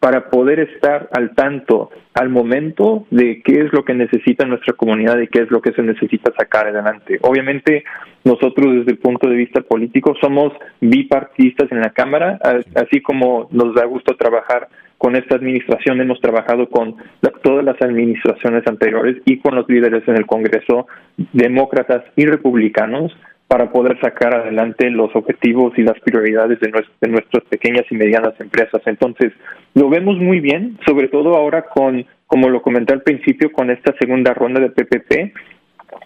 [0.00, 5.18] para poder estar al tanto al momento de qué es lo que necesita nuestra comunidad
[5.18, 7.18] y qué es lo que se necesita sacar adelante.
[7.22, 7.84] Obviamente,
[8.24, 12.38] nosotros desde el punto de vista político somos bipartistas en la Cámara,
[12.74, 14.68] así como nos da gusto trabajar
[14.98, 16.96] con esta administración, hemos trabajado con
[17.42, 20.86] todas las administraciones anteriores y con los líderes en el Congreso,
[21.32, 23.14] demócratas y republicanos,
[23.48, 28.82] para poder sacar adelante los objetivos y las prioridades de, nuestras pequeñas y medianas empresas.
[28.86, 29.32] Entonces,
[29.74, 33.94] lo vemos muy bien, sobre todo ahora con, como lo comenté al principio, con esta
[34.00, 35.34] segunda ronda de PPP.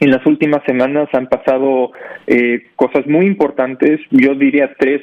[0.01, 1.93] En las últimas semanas han pasado
[2.26, 5.01] eh, cosas muy importantes, yo diría tres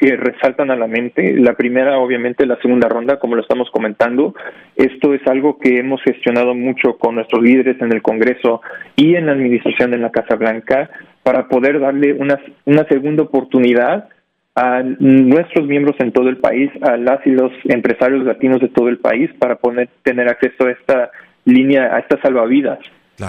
[0.00, 1.34] que resaltan a la mente.
[1.34, 4.34] La primera, obviamente, la segunda ronda, como lo estamos comentando.
[4.74, 8.62] Esto es algo que hemos gestionado mucho con nuestros líderes en el Congreso
[8.96, 10.88] y en la administración en la Casa Blanca
[11.22, 14.08] para poder darle una, una segunda oportunidad
[14.54, 18.88] a nuestros miembros en todo el país, a las y los empresarios latinos de todo
[18.88, 21.10] el país, para poder tener acceso a esta
[21.44, 22.78] línea, a estas salvavidas.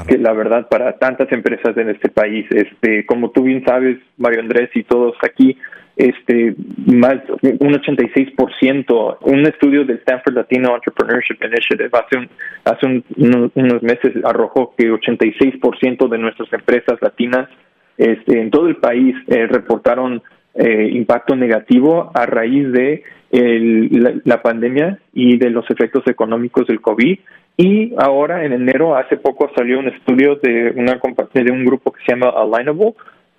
[0.07, 4.39] que la verdad para tantas empresas en este país, este, como tú bien sabes, Mario
[4.39, 5.57] Andrés y todos aquí,
[5.97, 12.29] este, más un 86%, un estudio del Stanford Latino Entrepreneurship Initiative hace,
[12.63, 17.49] hace unos meses arrojó que 86% de nuestras empresas latinas
[17.97, 20.21] este, en todo el país eh, reportaron
[20.53, 27.17] eh, impacto negativo a raíz de la, pandemia y de los efectos económicos del COVID.
[27.55, 30.99] Y ahora, en enero, hace poco salió un estudio de, una,
[31.33, 32.93] de un grupo que se llama Alignable,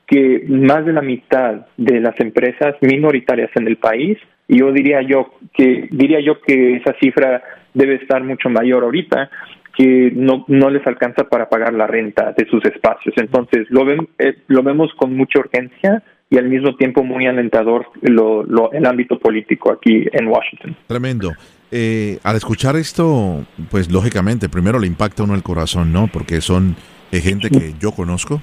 [0.06, 5.02] que más de la mitad de las empresas minoritarias en el país, y yo diría
[5.02, 7.42] yo que diría yo que esa cifra
[7.74, 9.30] debe estar mucho mayor ahorita,
[9.76, 13.14] que no, no les alcanza para pagar la renta de sus espacios.
[13.16, 17.86] Entonces, lo, ven, eh, lo vemos con mucha urgencia y al mismo tiempo muy alentador
[18.02, 20.76] lo, lo, el ámbito político aquí en Washington.
[20.86, 21.32] Tremendo.
[21.70, 26.08] Eh, al escuchar esto, pues lógicamente, primero le impacta a uno el corazón, ¿no?
[26.12, 26.76] Porque son
[27.10, 28.42] eh, gente que yo conozco,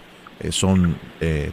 [0.50, 0.96] son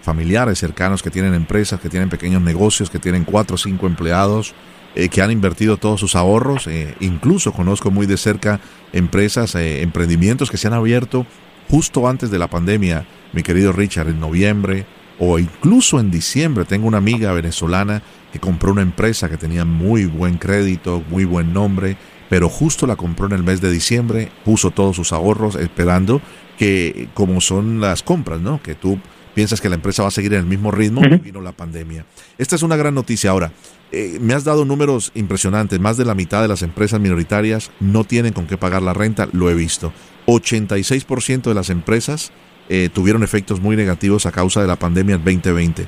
[0.01, 4.55] familiares cercanos que tienen empresas, que tienen pequeños negocios, que tienen cuatro o cinco empleados,
[4.97, 6.67] eh, que han invertido todos sus ahorros.
[6.67, 8.61] Eh, incluso conozco muy de cerca
[8.95, 11.27] empresas, eh, emprendimientos que se han abierto
[11.69, 14.87] justo antes de la pandemia, mi querido Richard, en noviembre
[15.19, 16.65] o incluso en diciembre.
[16.65, 21.53] Tengo una amiga venezolana que compró una empresa que tenía muy buen crédito, muy buen
[21.53, 21.99] nombre,
[22.31, 26.23] pero justo la compró en el mes de diciembre, puso todos sus ahorros esperando
[26.59, 28.63] que, como son las compras, ¿no?
[28.63, 28.99] Que tú
[29.35, 32.07] piensas que la empresa va a seguir en el mismo ritmo, vino la pandemia.
[32.39, 33.31] Esta es una gran noticia.
[33.31, 33.53] Ahora,
[33.93, 35.79] eh, me has dado números impresionantes.
[35.81, 39.29] Más de la mitad de las empresas minoritarias no tienen con qué pagar la renta,
[39.33, 39.93] lo he visto.
[40.27, 42.33] 86% de las empresas
[42.69, 45.87] eh, tuvieron efectos muy negativos a causa de la pandemia 2020.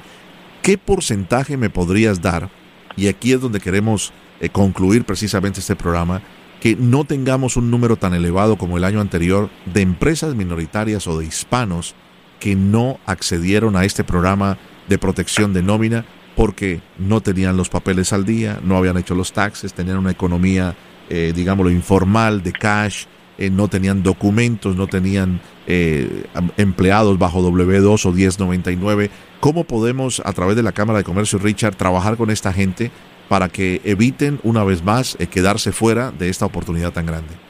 [0.63, 2.51] ¿Qué porcentaje me podrías dar?
[2.97, 6.23] Y aquí es donde queremos eh, concluir precisamente este programa
[6.61, 11.19] que no tengamos un número tan elevado como el año anterior de empresas minoritarias o
[11.19, 11.95] de hispanos
[12.41, 16.05] que no accedieron a este programa de protección de nómina
[16.39, 20.77] porque no tenían los papeles al día, no habían hecho los taxes, tenían una economía,
[21.09, 23.07] eh, digámoslo, informal, de cash,
[23.39, 26.27] eh, no tenían documentos, no tenían eh,
[26.57, 29.11] empleados bajo W2 o 1099.
[29.41, 32.93] ¿Cómo podemos, a través de la Cámara de Comercio, Richard, trabajar con esta gente
[33.29, 37.48] para que eviten una vez más quedarse fuera de esta oportunidad tan grande?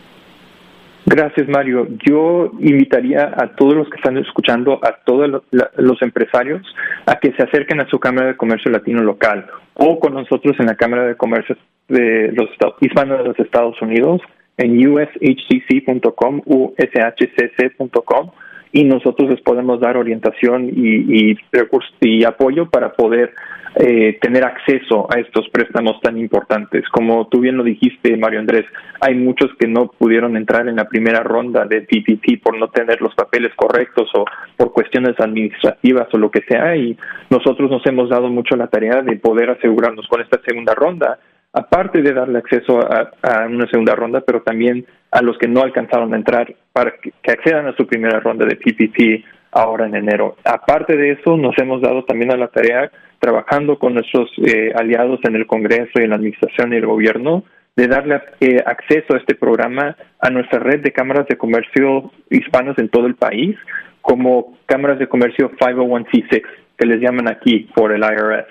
[1.11, 1.89] Gracias, Mario.
[2.07, 6.63] Yo invitaría a todos los que están escuchando, a todos los empresarios,
[7.07, 10.67] a que se acerquen a su Cámara de Comercio Latino local o con nosotros en
[10.67, 11.57] la Cámara de Comercio
[11.89, 12.51] de los
[12.81, 14.21] Hispanos de los Estados Unidos
[14.59, 18.31] en ushcc.com, ushcc.com
[18.73, 23.33] y nosotros les podemos dar orientación y, y recursos y apoyo para poder
[23.81, 26.85] eh, tener acceso a estos préstamos tan importantes.
[26.89, 28.65] Como tú bien lo dijiste, Mario Andrés,
[29.01, 33.01] hay muchos que no pudieron entrar en la primera ronda de PPP por no tener
[33.01, 34.25] los papeles correctos o
[34.57, 36.99] por cuestiones administrativas o lo que sea, y
[37.31, 41.21] nosotros nos hemos dado mucho la tarea de poder asegurarnos con esta segunda ronda,
[41.53, 46.13] aparte de darle acceso a, una segunda ronda, pero también a los que no alcanzaron
[46.13, 50.37] a entrar para que, accedan a su primera ronda de PPP ahora en enero.
[50.45, 55.21] Aparte de eso, nos hemos dado también a la tarea trabajando con nuestros eh, aliados
[55.25, 57.45] en el Congreso y en la Administración y el Gobierno,
[57.77, 62.77] de darle eh, acceso a este programa a nuestra red de cámaras de comercio hispanos
[62.79, 63.57] en todo el país,
[64.01, 66.43] como cámaras de comercio 501c6,
[66.79, 68.47] que les llaman aquí por el IRS.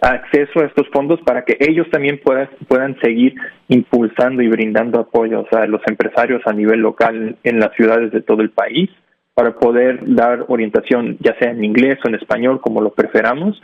[0.00, 3.34] Acceso a estos fondos para que ellos también puedan, puedan seguir
[3.68, 8.42] impulsando y brindando apoyos a los empresarios a nivel local en las ciudades de todo
[8.42, 8.90] el país
[9.34, 13.60] para poder dar orientación ya sea en inglés o en español, como lo preferamos,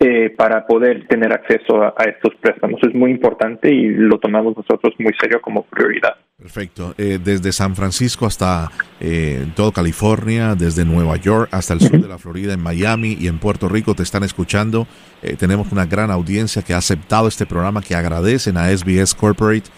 [0.00, 2.80] eh, para poder tener acceso a, estos préstamos.
[2.82, 6.16] Es muy importante y lo tomamos nosotros muy serio como prioridad.
[6.40, 6.94] Perfecto.
[6.96, 12.08] Eh, desde San Francisco hasta eh, todo California, desde Nueva York hasta el sur de
[12.08, 14.86] la Florida, en Miami y en Puerto Rico te están escuchando.
[15.22, 19.68] Eh, tenemos una gran audiencia que ha aceptado este programa, que agradecen a SBS Corporate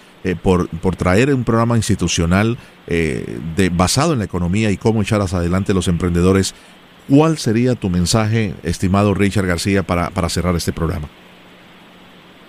[0.41, 2.57] por, por traer un programa institucional
[2.87, 6.55] de, basado en la economía y cómo echar hacia adelante los emprendedores
[7.09, 11.09] ¿Cuál sería tu mensaje, estimado Richard García, para, para cerrar este programa?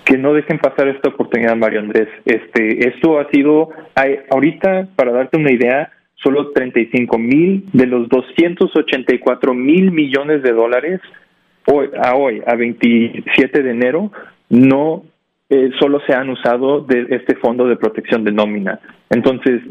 [0.06, 2.10] que no dejen pasar esta oportunidad, Mario Andrés.
[2.26, 8.10] Este, esto ha sido, hay, ahorita, para darte una idea, solo 35 mil de los
[8.10, 11.01] 284 mil millones de dólares
[11.68, 14.12] hoy, a hoy, a 27 de enero,
[14.49, 15.04] no
[15.54, 18.80] eh, solo se han usado de este fondo de protección de nómina.
[19.12, 19.62] Entonces,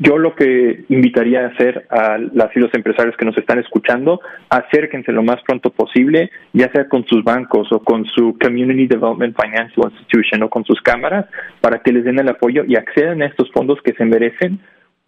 [0.00, 4.20] yo lo que invitaría a hacer a las y los empresarios que nos están escuchando,
[4.50, 9.36] acérquense lo más pronto posible, ya sea con sus bancos o con su Community Development
[9.40, 11.26] Financial Institution o con sus cámaras,
[11.60, 14.58] para que les den el apoyo y accedan a estos fondos que se merecen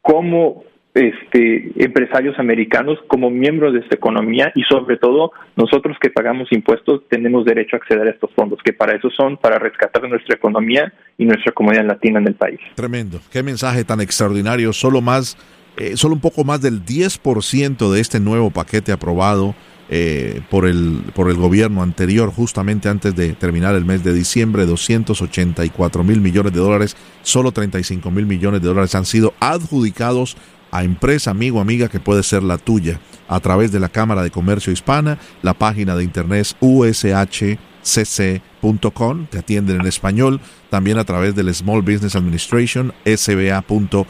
[0.02, 0.62] como
[0.96, 7.02] este, empresarios americanos como miembros de esta economía y sobre todo nosotros que pagamos impuestos
[7.10, 10.90] tenemos derecho a acceder a estos fondos, que para eso son, para rescatar nuestra economía
[11.18, 12.60] y nuestra comunidad latina en el país.
[12.74, 15.36] Tremendo, qué mensaje tan extraordinario, solo más,
[15.76, 19.54] eh, solo un poco más del 10% de este nuevo paquete aprobado
[19.88, 24.64] eh, por, el, por el gobierno anterior, justamente antes de terminar el mes de diciembre,
[24.64, 30.36] 284 mil millones de dólares, solo 35 mil millones de dólares han sido adjudicados
[30.76, 34.30] a empresa, amigo, amiga que puede ser la tuya a través de la Cámara de
[34.30, 37.56] Comercio Hispana, la página de internet ushcc.com,
[39.26, 44.06] te atienden en español, también a través del Small Business Administration, sba.org,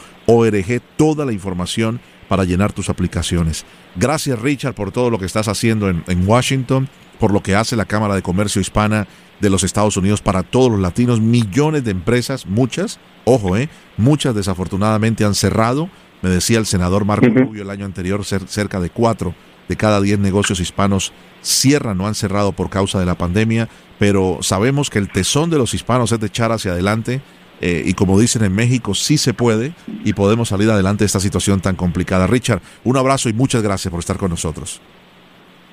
[0.96, 3.64] toda la información para llenar tus aplicaciones.
[3.94, 6.88] Gracias Richard por todo lo que estás haciendo en, en Washington,
[7.20, 9.06] por lo que hace la Cámara de Comercio Hispana
[9.40, 14.34] de los Estados Unidos para todos los latinos, millones de empresas, muchas, ojo, eh, muchas
[14.34, 15.88] desafortunadamente han cerrado
[16.26, 19.32] me decía el senador Marco Rubio el año anterior, cerca de cuatro
[19.68, 23.68] de cada diez negocios hispanos cierran o han cerrado por causa de la pandemia,
[24.00, 27.20] pero sabemos que el tesón de los hispanos es de echar hacia adelante
[27.60, 29.72] eh, y como dicen en México, sí se puede
[30.04, 32.26] y podemos salir adelante de esta situación tan complicada.
[32.26, 34.80] Richard, un abrazo y muchas gracias por estar con nosotros.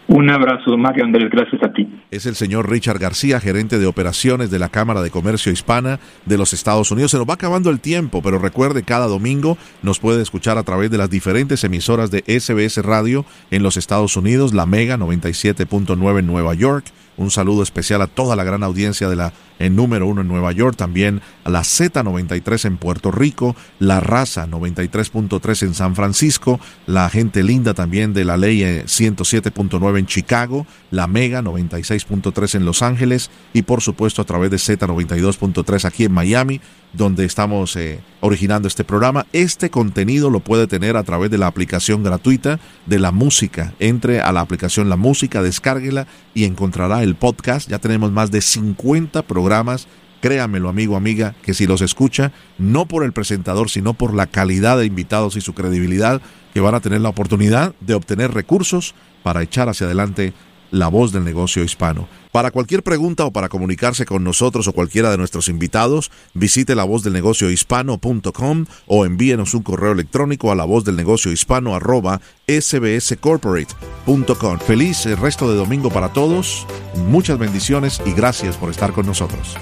[0.07, 1.87] Un abrazo, Mario Andrés, gracias a ti.
[2.13, 6.37] Es el señor Richard García, gerente de operaciones de la Cámara de Comercio Hispana de
[6.37, 7.09] los Estados Unidos.
[7.09, 10.91] Se nos va acabando el tiempo, pero recuerde, cada domingo nos puede escuchar a través
[10.91, 16.27] de las diferentes emisoras de SBS Radio en los Estados Unidos, la Mega 97.9 en
[16.27, 16.85] Nueva York,
[17.17, 20.51] un saludo especial a toda la gran audiencia de la en número uno en Nueva
[20.51, 27.09] York, también a la Z93 en Puerto Rico, la Raza 93.3 en San Francisco, la
[27.09, 33.29] gente linda también de la ley 107.9 en Chicago, la Mega 96.3 en Los Ángeles
[33.53, 36.59] y por supuesto a través de Z92.3 aquí en Miami
[36.93, 39.25] donde estamos eh, originando este programa.
[39.33, 43.73] Este contenido lo puede tener a través de la aplicación gratuita de la música.
[43.79, 47.69] Entre a la aplicación La Música, descárguela y encontrará el podcast.
[47.69, 49.87] Ya tenemos más de 50 programas.
[50.21, 54.77] Créamelo, amigo, amiga, que si los escucha, no por el presentador, sino por la calidad
[54.77, 56.21] de invitados y su credibilidad,
[56.53, 60.33] que van a tener la oportunidad de obtener recursos para echar hacia adelante
[60.73, 62.07] la voz del negocio hispano.
[62.31, 66.83] Para cualquier pregunta o para comunicarse con nosotros o cualquiera de nuestros invitados, visite la
[66.83, 71.75] voz del negocio hispano.com o envíenos un correo electrónico a la voz del negocio hispano
[71.75, 74.59] arroba sbscorporate.com.
[74.59, 76.65] Feliz resto de domingo para todos,
[77.07, 79.55] muchas bendiciones y gracias por estar con nosotros.